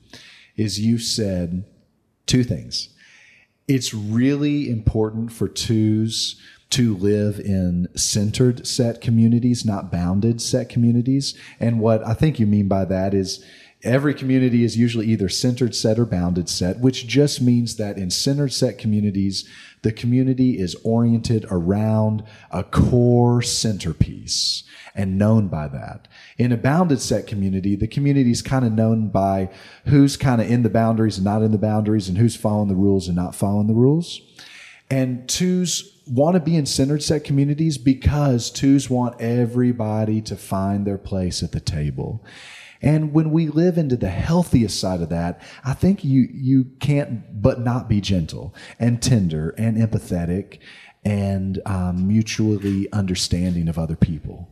[0.55, 1.65] is you said
[2.25, 2.89] two things.
[3.67, 11.37] It's really important for twos to live in centered set communities, not bounded set communities.
[11.59, 13.43] And what I think you mean by that is
[13.83, 18.09] every community is usually either centered set or bounded set, which just means that in
[18.09, 19.47] centered set communities,
[19.83, 24.63] the community is oriented around a core centerpiece
[24.95, 26.07] and known by that.
[26.37, 29.49] In a bounded set community, the community is kind of known by
[29.85, 32.75] who's kind of in the boundaries and not in the boundaries and who's following the
[32.75, 34.19] rules and not following the rules.
[34.89, 40.85] And twos want to be in centered set communities because twos want everybody to find
[40.85, 42.23] their place at the table.
[42.81, 47.41] And when we live into the healthiest side of that, I think you you can't
[47.41, 50.59] but not be gentle and tender and empathetic
[51.03, 54.49] and um, mutually understanding of other people.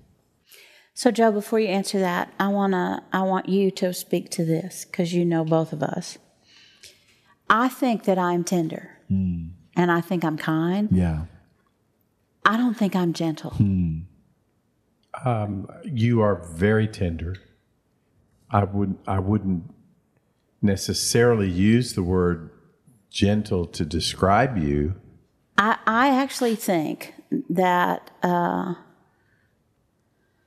[0.93, 4.86] So, Joe, before you answer that, I wanna I want you to speak to this
[4.86, 6.18] because you know both of us.
[7.49, 8.97] I think that I'm tender,
[9.76, 10.89] and I think I'm kind.
[10.91, 11.26] Yeah.
[12.46, 13.52] I don't think I'm gentle.
[13.52, 14.00] Hmm.
[15.24, 17.36] Um, you are very tender.
[18.52, 19.64] I would I wouldn't
[20.62, 22.50] necessarily use the word
[23.10, 24.96] gentle to describe you.
[25.58, 27.14] I, I actually think
[27.50, 28.76] that uh,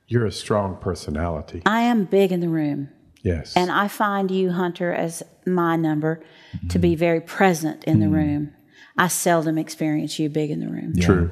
[0.07, 1.63] You're a strong personality.
[1.65, 2.89] I am big in the room.
[3.23, 3.53] Yes.
[3.55, 6.23] And I find you, Hunter, as my number,
[6.69, 6.99] to be mm-hmm.
[6.99, 8.15] very present in the mm-hmm.
[8.15, 8.53] room.
[8.97, 10.93] I seldom experience you big in the room.
[10.95, 11.31] True.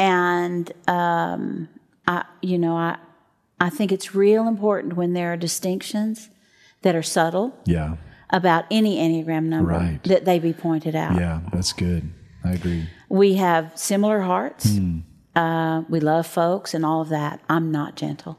[0.00, 1.68] And um,
[2.06, 2.96] I, you know, I,
[3.60, 6.30] I think it's real important when there are distinctions
[6.82, 7.96] that are subtle Yeah.
[8.30, 10.02] about any enneagram number Right.
[10.04, 11.16] that they be pointed out.
[11.16, 11.40] Yeah.
[11.52, 12.10] That's good.
[12.42, 12.88] I agree.
[13.10, 14.78] We have similar hearts.
[15.36, 17.40] Uh, we love folks and all of that.
[17.50, 18.38] I'm not gentle.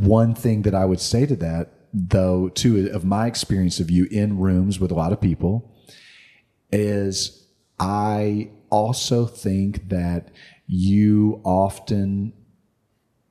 [0.00, 4.06] One thing that I would say to that, though, too, of my experience of you
[4.12, 5.68] in rooms with a lot of people,
[6.70, 7.44] is
[7.80, 10.30] I also think that
[10.66, 12.32] you often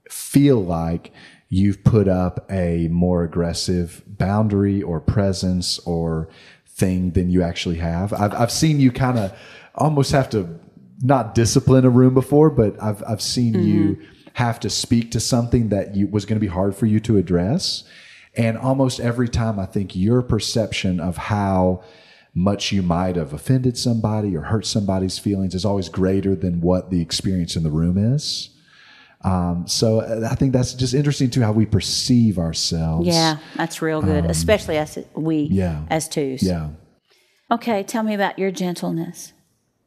[0.09, 1.11] feel like
[1.49, 6.29] you've put up a more aggressive boundary or presence or
[6.67, 8.13] thing than you actually have.
[8.13, 9.37] I've, I've seen you kind of
[9.75, 10.59] almost have to
[11.01, 14.29] not discipline a room before, but I've, I've seen you mm-hmm.
[14.33, 17.17] have to speak to something that you was going to be hard for you to
[17.17, 17.83] address.
[18.35, 21.83] And almost every time I think your perception of how
[22.33, 26.89] much you might have offended somebody or hurt somebody's feelings is always greater than what
[26.89, 28.49] the experience in the room is.
[29.21, 33.07] Um, so uh, I think that's just interesting too how we perceive ourselves.
[33.07, 35.83] Yeah, that's real good, especially as we yeah.
[35.89, 36.41] as twos.
[36.41, 36.69] Yeah.
[37.51, 39.33] Okay, tell me about your gentleness.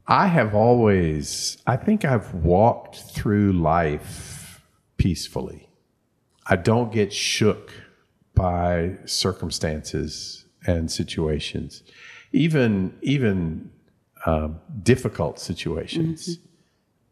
[0.07, 4.61] I have always, I think I've walked through life
[4.97, 5.68] peacefully.
[6.47, 7.72] I don't get shook
[8.34, 11.82] by circumstances and situations,
[12.33, 13.70] even even
[14.26, 16.39] um, difficult situations.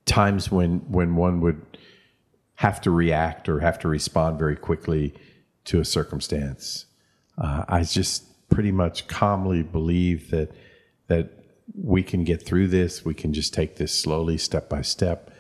[0.06, 1.60] Times when when one would
[2.56, 5.14] have to react or have to respond very quickly
[5.64, 6.86] to a circumstance.
[7.38, 10.52] Uh, I just pretty much calmly believe that
[11.06, 11.30] that
[11.74, 13.04] we can get through this.
[13.04, 15.30] We can just take this slowly, step by step.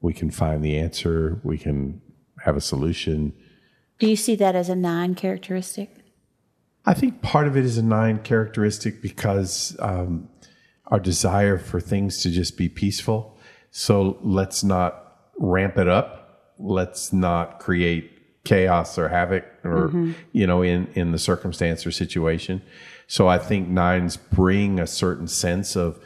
[0.00, 1.40] We can find the answer.
[1.42, 2.00] We can
[2.44, 3.32] have a solution.
[3.98, 5.99] Do you see that as a nine characteristic?
[6.86, 10.28] I think part of it is a nine characteristic because um,
[10.86, 13.38] our desire for things to just be peaceful.
[13.70, 16.54] So let's not ramp it up.
[16.58, 22.62] Let's not create chaos or havoc or you know in in the circumstance or situation.
[23.06, 26.02] So I think nines bring a certain sense of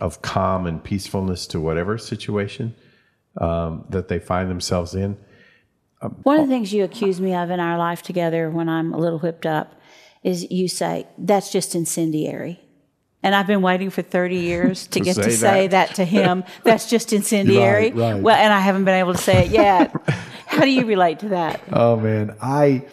[0.00, 2.74] of calm and peacefulness to whatever situation
[3.40, 5.16] um, that they find themselves in.
[6.22, 8.98] One of the things you accuse me of in our life together when I'm a
[8.98, 9.80] little whipped up
[10.26, 12.60] is you say, that's just incendiary.
[13.22, 15.88] And I've been waiting for 30 years to, To get to say say that.
[15.88, 16.44] that to him.
[16.64, 17.90] That's just incendiary.
[17.90, 18.22] Right, right.
[18.22, 19.94] Well, and I haven't been able to say it yet.
[20.46, 21.60] How do you relate to that?
[21.72, 22.84] Oh man, I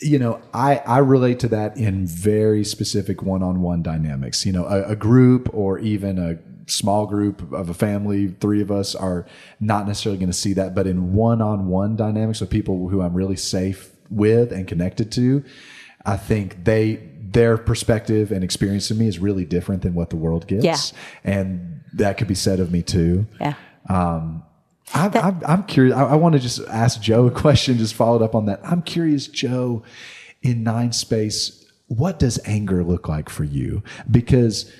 [0.00, 4.46] you know, I I relate to that in very specific one-on-one dynamics.
[4.46, 6.38] You know, a, a group or even a
[6.70, 9.26] small group of a family, three of us are
[9.58, 13.36] not necessarily going to see that, but in one-on-one dynamics with people who I'm really
[13.36, 15.44] safe with and connected to,
[16.04, 20.16] I think they their perspective and experience of me is really different than what the
[20.16, 20.64] world gets.
[20.64, 20.76] Yeah.
[21.22, 23.26] And that could be said of me too.
[23.40, 23.54] Yeah.
[24.92, 25.94] I'm, I'm, I'm curious.
[25.94, 28.60] I, I want to just ask Joe a question, just followed up on that.
[28.64, 29.82] I'm curious, Joe,
[30.42, 33.82] in Nine Space, what does anger look like for you?
[34.10, 34.70] Because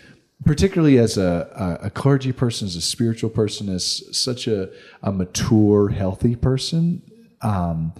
[0.44, 4.70] particularly as a, a, a clergy person, as a spiritual person, as such a,
[5.02, 7.02] a mature, healthy person,
[7.42, 7.92] um,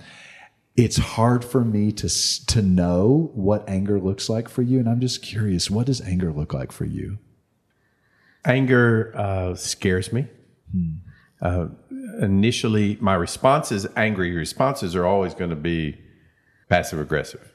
[0.77, 2.09] it's hard for me to
[2.47, 5.71] to know what anger looks like for you, and I'm just curious.
[5.71, 7.19] What does anger look like for you?
[8.45, 10.27] Anger uh, scares me.
[11.43, 11.67] Uh,
[12.21, 15.99] initially, my responses, angry responses, are always going to be
[16.69, 17.53] passive aggressive,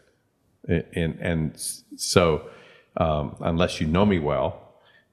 [0.68, 1.53] and and, and
[1.95, 2.49] so
[2.97, 4.61] um, unless you know me well,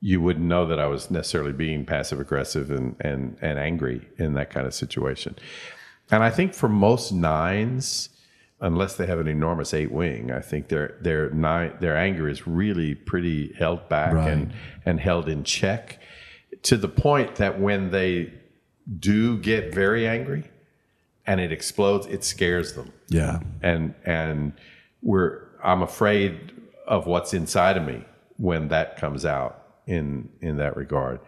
[0.01, 4.35] you wouldn't know that I was necessarily being passive aggressive and and and angry in
[4.35, 5.37] that kind of situation.
[6.11, 8.11] And I think for most nines,
[8.61, 12.47] unless they have an enormous eight wing, I think their their nine their anger is
[12.47, 14.53] really pretty held back and
[14.85, 15.99] and held in check
[16.63, 18.33] to the point that when they
[18.99, 20.45] do get very angry
[21.27, 22.93] and it explodes, it scares them.
[23.09, 24.53] Yeah, and and
[25.03, 26.53] we're I'm afraid
[26.87, 28.05] of what's inside of me
[28.37, 31.21] when that comes out in in that regard.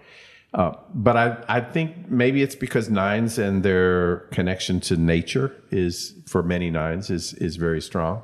[0.55, 6.15] Uh, but I I think maybe it's because nines and their connection to nature is
[6.27, 8.23] for many nines is is very strong.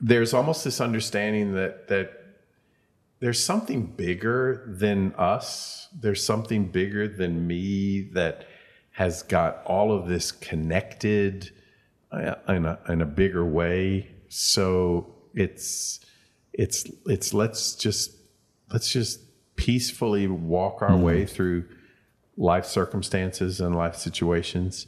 [0.00, 2.12] There's almost this understanding that that
[3.18, 5.88] there's something bigger than us.
[5.92, 8.46] There's something bigger than me that
[8.92, 11.50] has got all of this connected
[12.12, 14.08] uh, in a, in a bigger way.
[14.28, 15.98] So it's
[16.52, 18.14] it's it's let's just
[18.72, 19.20] let's just
[19.58, 21.02] peacefully walk our mm-hmm.
[21.02, 21.64] way through
[22.38, 24.86] life circumstances and life situations.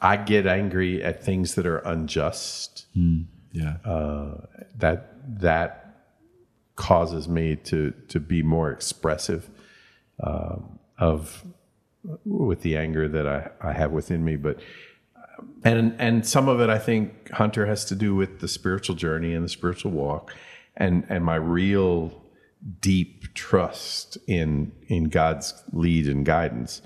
[0.00, 2.86] I get angry at things that are unjust.
[2.96, 3.76] Mm, yeah.
[3.84, 4.46] Uh,
[4.76, 6.04] that that
[6.74, 9.48] causes me to to be more expressive
[10.22, 11.44] um, of
[12.24, 14.36] with the anger that I, I have within me.
[14.36, 14.58] But
[15.62, 19.34] and and some of it I think Hunter has to do with the spiritual journey
[19.34, 20.34] and the spiritual walk,
[20.76, 22.19] and and my real
[22.80, 26.82] deep trust in in God's lead and guidance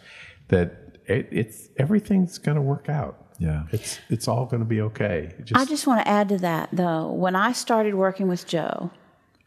[0.48, 3.20] that it, it's everything's going to work out.
[3.38, 3.64] Yeah.
[3.72, 5.34] It's it's all going to be okay.
[5.38, 7.10] It I just want to add to that, though.
[7.10, 8.90] When I started working with Joe,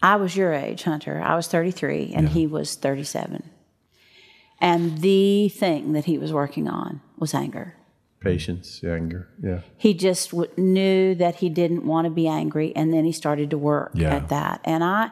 [0.02, 1.22] I was your age, Hunter.
[1.24, 3.50] I was 33, and he was 37.
[4.60, 7.76] And the thing that he was working on was anger.
[8.20, 9.62] patience, anger, yeah.
[9.78, 13.52] He just w- knew that he didn't want to be angry, and then he started
[13.52, 14.16] to work Yeah.
[14.16, 14.60] at that.
[14.66, 15.12] And I,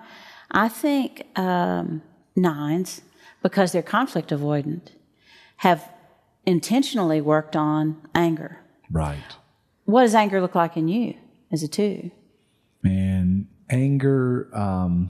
[0.56, 2.02] I think um,
[2.36, 3.02] nines,
[3.44, 4.88] because they're conflict avoidant,
[5.58, 5.92] have
[6.46, 8.60] intentionally worked on anger.
[8.90, 9.36] Right.
[9.84, 11.16] What does anger look like in you
[11.52, 12.10] as a two?
[12.82, 15.10] Man, anger, um,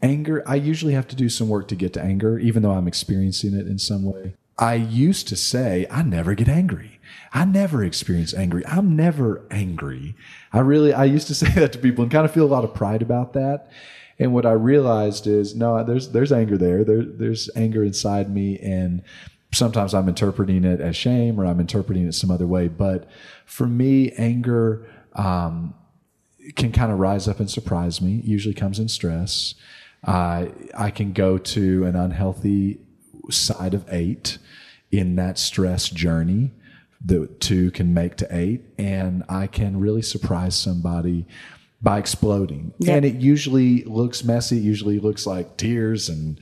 [0.00, 2.86] anger, I usually have to do some work to get to anger, even though I'm
[2.86, 4.34] experiencing it in some way.
[4.56, 7.00] I used to say, I never get angry.
[7.32, 8.64] I never experience angry.
[8.66, 10.14] I'm never angry.
[10.52, 12.64] I really, I used to say that to people and kind of feel a lot
[12.64, 13.70] of pride about that.
[14.18, 16.84] And what I realized is, no, there's, there's anger there.
[16.84, 18.58] There, there's anger inside me.
[18.58, 19.02] And
[19.52, 22.68] sometimes I'm interpreting it as shame or I'm interpreting it some other way.
[22.68, 23.08] But
[23.46, 25.74] for me, anger, um,
[26.56, 28.20] can kind of rise up and surprise me.
[28.24, 29.54] Usually comes in stress.
[30.04, 30.46] Uh,
[30.76, 32.80] I can go to an unhealthy
[33.30, 34.38] side of eight
[34.90, 36.52] in that stress journey.
[37.04, 41.26] The two can make to eight, and I can really surprise somebody
[41.80, 42.72] by exploding.
[42.86, 44.58] And it usually looks messy.
[44.58, 46.40] It usually looks like tears and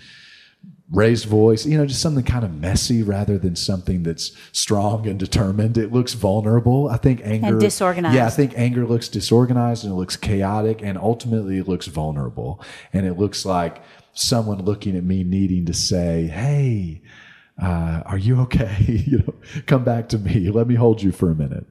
[0.91, 5.18] raised voice, you know, just something kind of messy rather than something that's strong and
[5.18, 5.76] determined.
[5.76, 6.89] It looks vulnerable.
[6.89, 8.14] I think anger and disorganized.
[8.14, 12.62] Yeah, I think anger looks disorganized and it looks chaotic and ultimately it looks vulnerable.
[12.93, 13.82] And it looks like
[14.12, 17.03] someone looking at me needing to say, Hey,
[17.61, 18.76] uh, are you okay?
[19.07, 19.34] you know,
[19.66, 20.51] come back to me.
[20.51, 21.66] Let me hold you for a minute.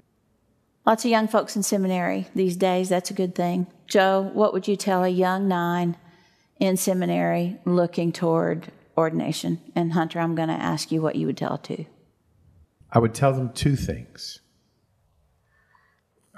[0.86, 2.89] Lots of young folks in seminary these days.
[2.89, 3.65] That's a good thing.
[3.88, 5.97] Joe, what would you tell a young nine
[6.59, 9.59] in seminary looking toward ordination?
[9.75, 11.86] And Hunter, I'm going to ask you what you would tell too.
[12.91, 14.41] I would tell them two things.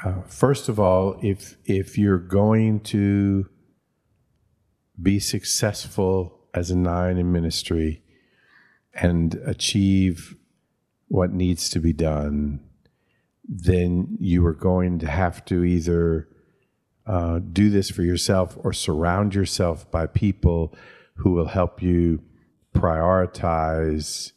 [0.04, 3.50] Uh, first of all, if if you're going to
[5.02, 8.02] be successful as a nine in ministry
[8.94, 10.36] and achieve
[11.08, 12.67] what needs to be done,
[13.48, 16.28] then you are going to have to either
[17.06, 20.76] uh, do this for yourself or surround yourself by people
[21.16, 22.22] who will help you
[22.76, 24.34] prioritize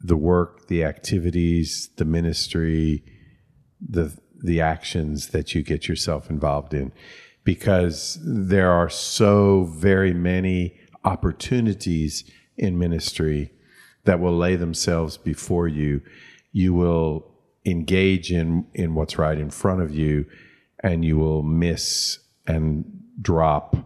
[0.00, 3.04] the work, the activities, the ministry,
[3.80, 6.92] the the actions that you get yourself involved in.
[7.44, 13.52] Because there are so very many opportunities in ministry
[14.04, 16.02] that will lay themselves before you.
[16.52, 17.33] You will
[17.64, 20.26] engage in in what's right in front of you
[20.80, 22.84] and you will miss and
[23.20, 23.76] drop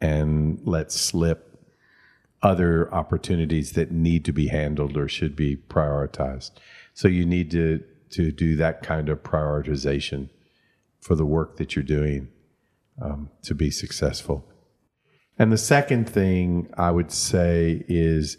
[0.00, 1.46] and let slip
[2.42, 6.52] other opportunities that need to be handled or should be prioritized.
[6.94, 10.30] So you need to to do that kind of prioritization
[11.00, 12.28] for the work that you're doing
[13.00, 14.44] um, to be successful.
[15.38, 18.36] And the second thing I would say is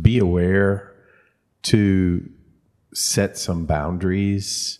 [0.00, 0.94] be aware
[1.64, 2.30] to
[2.92, 4.78] set some boundaries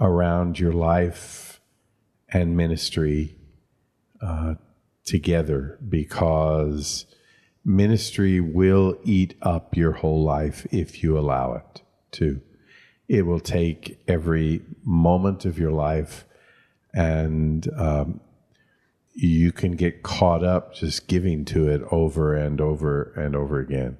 [0.00, 1.60] around your life
[2.28, 3.36] and ministry
[4.20, 4.54] uh,
[5.04, 7.06] together because
[7.64, 11.82] ministry will eat up your whole life if you allow it
[12.12, 12.40] to.
[13.08, 16.26] It will take every moment of your life,
[16.92, 18.20] and um,
[19.14, 23.96] you can get caught up just giving to it over and over and over again.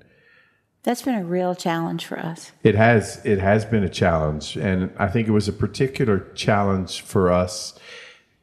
[0.83, 2.53] That's been a real challenge for us.
[2.63, 7.03] It has it has been a challenge, and I think it was a particular challenge
[7.03, 7.79] for us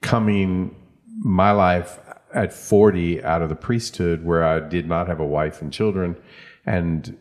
[0.01, 0.75] coming
[1.19, 1.99] my life
[2.33, 6.17] at 40 out of the priesthood where I did not have a wife and children
[6.65, 7.17] and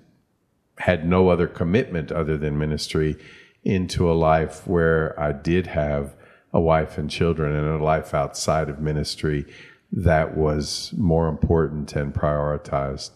[0.79, 3.17] had no other commitment other than ministry
[3.63, 6.17] into a life where I did have
[6.53, 9.47] a wife and children and a life outside of ministry
[9.93, 13.11] that was more important and prioritized.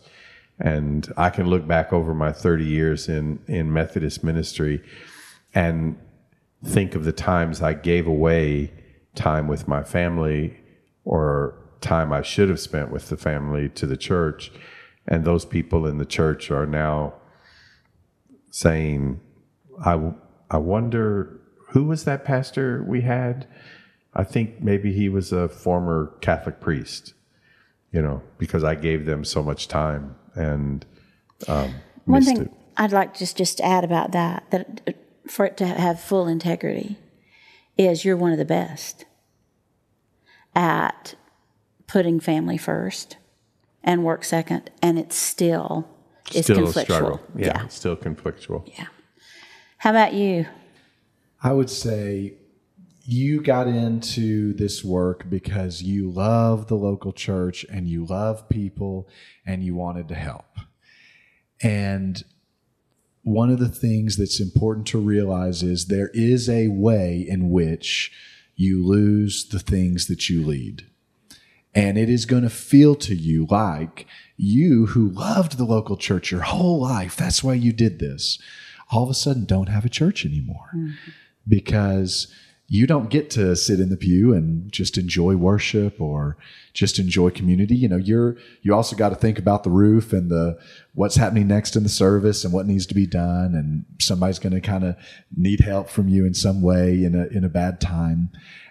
[0.61, 4.82] And I can look back over my 30 years in, in Methodist ministry
[5.54, 5.96] and
[6.64, 8.72] think of the times I gave away
[9.14, 10.59] time with my family
[11.04, 14.50] or time I should have spent with the family to the church.
[15.06, 17.14] And those people in the church are now
[18.50, 19.20] saying,
[19.84, 20.12] I,
[20.50, 23.46] I wonder who was that pastor we had?
[24.14, 27.14] I think maybe he was a former Catholic priest,
[27.93, 30.84] you know, because I gave them so much time and
[31.47, 31.74] um,
[32.05, 32.53] One thing it.
[32.76, 34.93] I'd like to just just to add about that that uh,
[35.28, 36.99] for it to have full integrity
[37.76, 39.05] is you're one of the best
[40.55, 41.14] at
[41.86, 43.16] putting family first
[43.82, 45.89] and work second, and it's still
[46.34, 46.82] it's Still a conflictual.
[46.84, 47.20] struggle.
[47.36, 47.64] Yeah, yeah.
[47.64, 48.68] it's still conflictual.
[48.78, 48.86] Yeah.
[49.78, 50.47] How about you?
[51.43, 52.34] I would say
[53.11, 59.09] you got into this work because you love the local church and you love people
[59.46, 60.59] and you wanted to help.
[61.62, 62.22] And
[63.22, 68.12] one of the things that's important to realize is there is a way in which
[68.56, 70.84] you lose the things that you lead.
[71.74, 74.06] And it is going to feel to you like
[74.36, 78.38] you who loved the local church your whole life, that's why you did this,
[78.92, 80.92] all of a sudden don't have a church anymore mm-hmm.
[81.48, 82.30] because
[82.71, 86.37] you don't get to sit in the pew and just enjoy worship or
[86.75, 87.75] just enjoy community.
[87.75, 90.59] You know you're you also got to think about the roof and the
[90.95, 93.55] what's happening next in the service and what needs to be done.
[93.55, 94.97] And somebody's going to kind of
[95.35, 98.31] need help from you in some way in a in a bad time.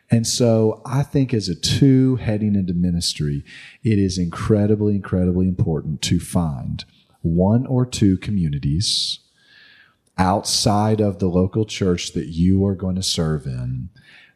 [0.10, 3.44] And so I think as a two heading into ministry,
[3.84, 6.86] it is incredibly, incredibly important to find
[7.22, 9.20] one or two communities
[10.18, 13.90] outside of the local church that you are going to serve in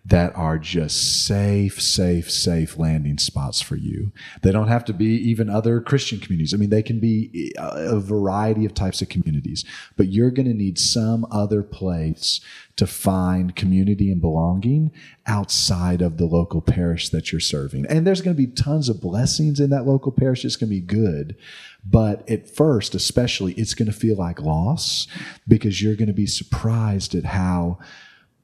[0.03, 4.11] that are just safe, safe, safe landing spots for you.
[4.41, 6.53] They don't have to be even other Christian communities.
[6.53, 9.63] I mean, they can be uh, a variety of types of communities,
[9.97, 12.41] but you're going to need some other place
[12.77, 14.91] to find community and belonging
[15.27, 17.85] outside of the local parish that you're serving.
[17.85, 20.43] And there's going to be tons of blessings in that local parish.
[20.43, 21.35] It's going to be good.
[21.83, 25.07] But at first, especially, it's going to feel like loss
[25.47, 27.79] because you're going to be surprised at how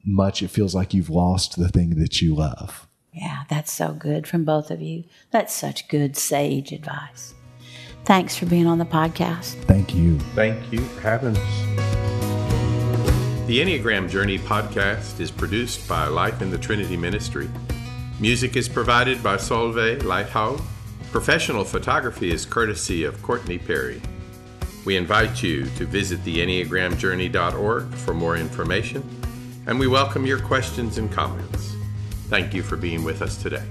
[0.04, 2.88] much it feels like you've lost the thing that you love.
[3.12, 5.04] Yeah, that's so good from both of you.
[5.30, 7.34] That's such good sage advice.
[8.04, 9.54] Thanks for being on the podcast.
[9.64, 10.18] Thank you.
[10.34, 11.88] Thank you for having us.
[13.46, 17.48] The Enneagram Journey podcast is produced by Life in the Trinity Ministry.
[18.20, 20.60] Music is provided by Solveig Lighthouse.
[21.10, 24.02] Professional photography is courtesy of Courtney Perry.
[24.84, 29.02] We invite you to visit theenneagramjourney.org for more information,
[29.66, 31.74] and we welcome your questions and comments.
[32.28, 33.64] Thank you for being with us today.